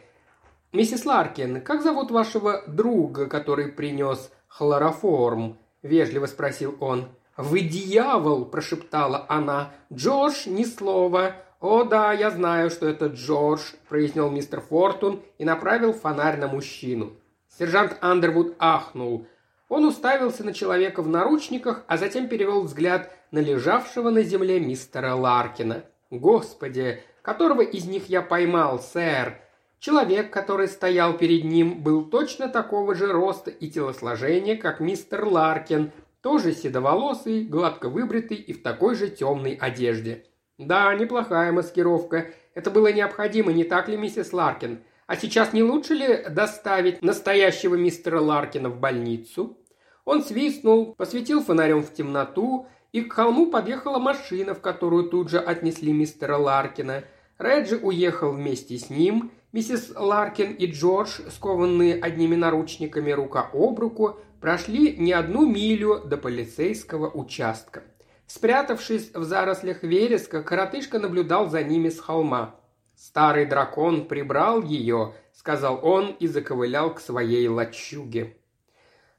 [0.71, 7.09] «Миссис Ларкин, как зовут вашего друга, который принес хлороформ?»– вежливо спросил он.
[7.37, 9.71] «Вы дьявол!»– прошептала она.
[9.93, 15.91] «Джордж, ни слова!» «О да, я знаю, что это Джордж»,– произнес мистер Фортун и направил
[15.91, 17.13] фонарь на мужчину.
[17.57, 19.27] Сержант Андервуд ахнул.
[19.67, 25.15] Он уставился на человека в наручниках, а затем перевел взгляд на лежавшего на земле мистера
[25.15, 25.83] Ларкина.
[26.09, 29.41] «Господи, которого из них я поймал, сэр?»
[29.79, 35.91] Человек, который стоял перед ним, был точно такого же роста и телосложения, как мистер Ларкин,
[36.21, 40.25] тоже седоволосый, гладко выбритый и в такой же темной одежде.
[40.57, 42.27] Да, неплохая маскировка.
[42.53, 44.81] Это было необходимо, не так ли, миссис Ларкин?
[45.07, 49.57] А сейчас не лучше ли доставить настоящего мистера Ларкина в больницу?
[50.03, 55.39] Он свистнул, посветил фонарем в темноту, и к холму подъехала машина, в которую тут же
[55.39, 57.05] отнесли мистера Ларкина.
[57.37, 59.31] Реджи уехал вместе с ним.
[59.51, 66.17] Миссис Ларкин и Джордж, скованные одними наручниками рука об руку, прошли не одну милю до
[66.17, 67.81] полицейского участка.
[68.27, 72.55] Спрятавшись в зарослях вереска, коротышка наблюдал за ними с холма.
[72.95, 78.35] «Старый дракон прибрал ее»,— сказал он и заковылял к своей лачуге.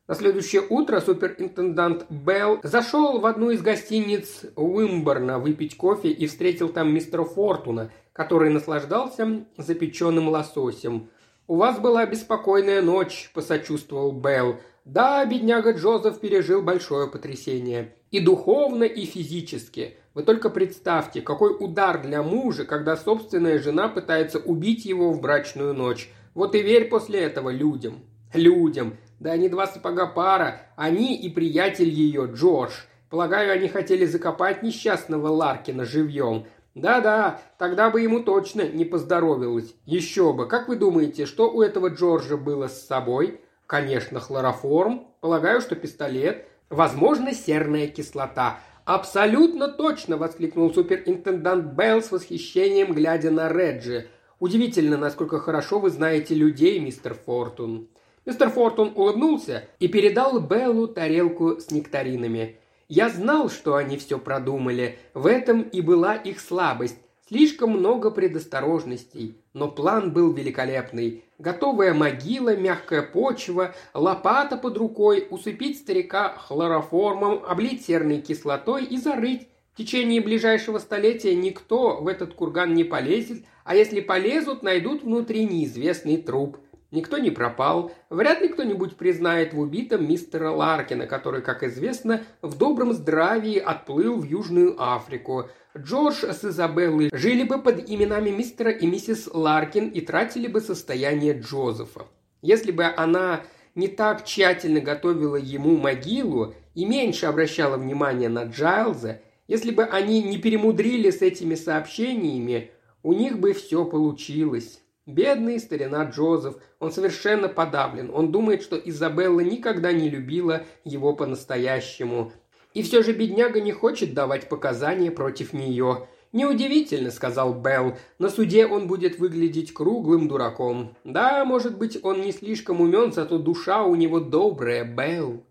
[0.07, 6.69] На следующее утро суперинтендант Белл зашел в одну из гостиниц Уимборна выпить кофе и встретил
[6.69, 11.09] там мистера Фортуна, который наслаждался запеченным лососем.
[11.49, 14.57] «У вас была беспокойная ночь»,– посочувствовал Белл.
[14.85, 17.95] Да, бедняга Джозеф пережил большое потрясение.
[18.11, 19.97] И духовно, и физически.
[20.13, 25.73] Вы только представьте, какой удар для мужа, когда собственная жена пытается убить его в брачную
[25.73, 26.11] ночь.
[26.35, 28.01] Вот и верь после этого людям.
[28.35, 28.99] Людям.
[29.19, 30.61] Да они два сапога пара.
[30.77, 32.73] Они и приятель ее, Джордж.
[33.09, 36.45] Полагаю, они хотели закопать несчастного Ларкина живьем.
[36.75, 39.75] Да-да, тогда бы ему точно не поздоровилось.
[39.87, 40.47] Еще бы.
[40.47, 43.41] Как вы думаете, что у этого Джорджа было с собой?
[43.67, 45.09] Конечно, хлороформ.
[45.21, 46.47] Полагаю, что пистолет.
[46.69, 48.61] Возможно, серная кислота.
[48.85, 54.09] «Абсолютно точно!»– воскликнул суперинтендант Белл с восхищением, глядя на Реджи.
[54.41, 57.89] «Удивительно, насколько хорошо вы знаете людей, мистер Фортун».
[58.27, 62.60] Мистер Фортун улыбнулся и передал Беллу тарелку с нектаринами.
[62.91, 64.99] «Я знал, что они все продумали.
[65.15, 66.99] В этом и была их слабость.
[67.29, 71.23] Слишком много предосторожностей, но план был великолепный.
[71.39, 79.47] Готовая могила, мягкая почва, лопата под рукой, усыпить старика хлороформом, облить серной кислотой и зарыть.
[79.73, 85.45] В течение ближайшего столетия никто в этот курган не полезет, а если полезут, найдут внутри
[85.45, 86.59] неизвестный труп–
[86.91, 87.93] Никто не пропал.
[88.09, 94.17] Вряд ли кто-нибудь признает в убитом мистера Ларкина, который, как известно, в добром здравии отплыл
[94.17, 95.49] в Южную Африку.
[95.79, 101.39] Джордж с Изабеллой жили бы под именами мистера и миссис Ларкин и тратили бы состояние
[101.39, 102.09] Джозефа.
[102.43, 103.43] Если бы она
[103.77, 110.23] не так тщательно готовила ему могилу и меньше обращала внимания на Джайлза, если бы они
[110.23, 112.71] не перемудрили с этими сообщениями,
[113.05, 114.81] у них бы все получилось.
[115.11, 118.11] Бедный старина Джозеф, он совершенно подавлен.
[118.15, 122.33] Он думает, что Изабелла никогда не любила его по-настоящему.
[122.75, 126.07] И все же бедняга не хочет давать показания против нее.
[126.33, 127.97] «Неудивительно»,— сказал Белл.
[128.21, 130.97] «На суде он будет выглядеть круглым дураком.
[131.03, 135.43] Да, может быть, он не слишком умен, зато душа у него добрая, Белл».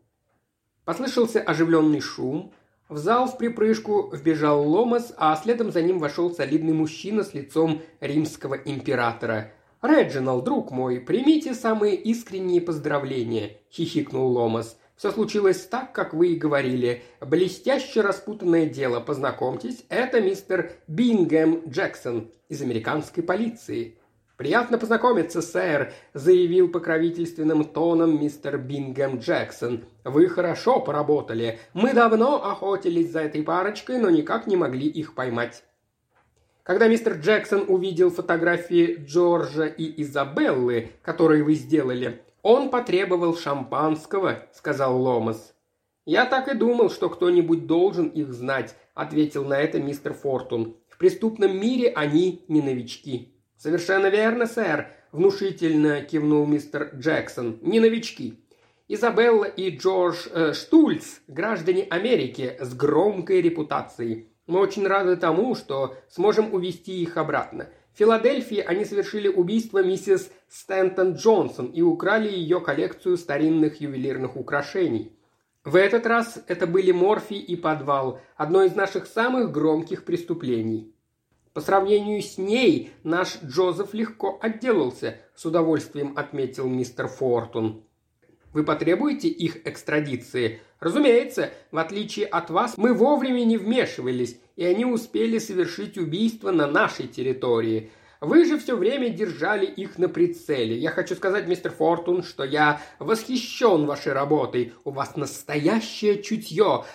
[0.85, 2.53] Послышался оживленный шум.
[2.89, 7.83] В зал в припрыжку вбежал Ломас, а следом за ним вошел солидный мужчина с лицом
[7.99, 9.51] римского императора.
[9.83, 14.75] «Реджинал, друг мой, примите самые искренние поздравления»,– хихикнул Ломас.
[14.95, 17.03] «Все случилось так, как вы и говорили.
[17.21, 18.99] Блестяще распутанное дело.
[18.99, 23.98] Познакомьтесь, это мистер Бингем Джексон из американской полиции.
[24.39, 29.83] «Приятно познакомиться, сэр»,– заявил покровительственным тоном мистер Бингем Джексон.
[30.05, 31.59] «Вы хорошо поработали.
[31.73, 35.65] Мы давно охотились за этой парочкой, но никак не могли их поймать».
[36.63, 45.01] Когда мистер Джексон увидел фотографии Джорджа и Изабеллы, которые вы сделали, он потребовал шампанского, сказал
[45.01, 45.53] Ломас.
[46.05, 50.77] Я так и думал, что кто-нибудь должен их знать, ответил на это мистер Фортун.
[50.87, 53.35] В преступном мире они не новички.
[53.59, 57.59] «Совершенно верно, сэр»,– внушительно кивнул мистер Джексон.
[57.61, 58.39] «Не новички.
[58.87, 64.29] Изабелла и Джордж э, Штульц– граждане Америки с громкой репутацией.
[64.47, 67.67] Мы очень рады тому, что сможем увести их обратно.
[67.93, 75.11] В Филадельфии они совершили убийство миссис Стэнтон Джонсон и украли ее коллекцию старинных ювелирных украшений.
[75.65, 80.93] В этот раз это были морфий и подвал, одно из наших самых громких преступлений.
[81.53, 87.83] По сравнению с ней наш Джозеф легко отделался, с удовольствием отметил мистер Фортун.
[88.53, 90.61] Вы потребуете их экстрадиции?
[90.79, 96.65] Разумеется, в отличие от вас, мы вовремя не вмешивались, и они успели совершить убийство на
[96.65, 97.91] нашей территории.
[98.21, 100.77] Вы же все время держали их на прицеле.
[100.77, 104.73] Я хочу сказать, мистер Фортун, что я восхищен вашей работой.
[104.83, 106.85] У вас настоящее чутье.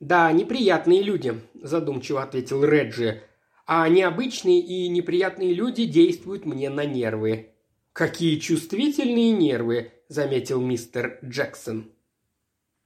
[0.00, 3.22] Да, неприятные люди, задумчиво ответил Реджи.
[3.70, 7.50] А необычные и неприятные люди действуют мне на нервы.
[7.92, 11.92] Какие чувствительные нервы, заметил мистер Джексон.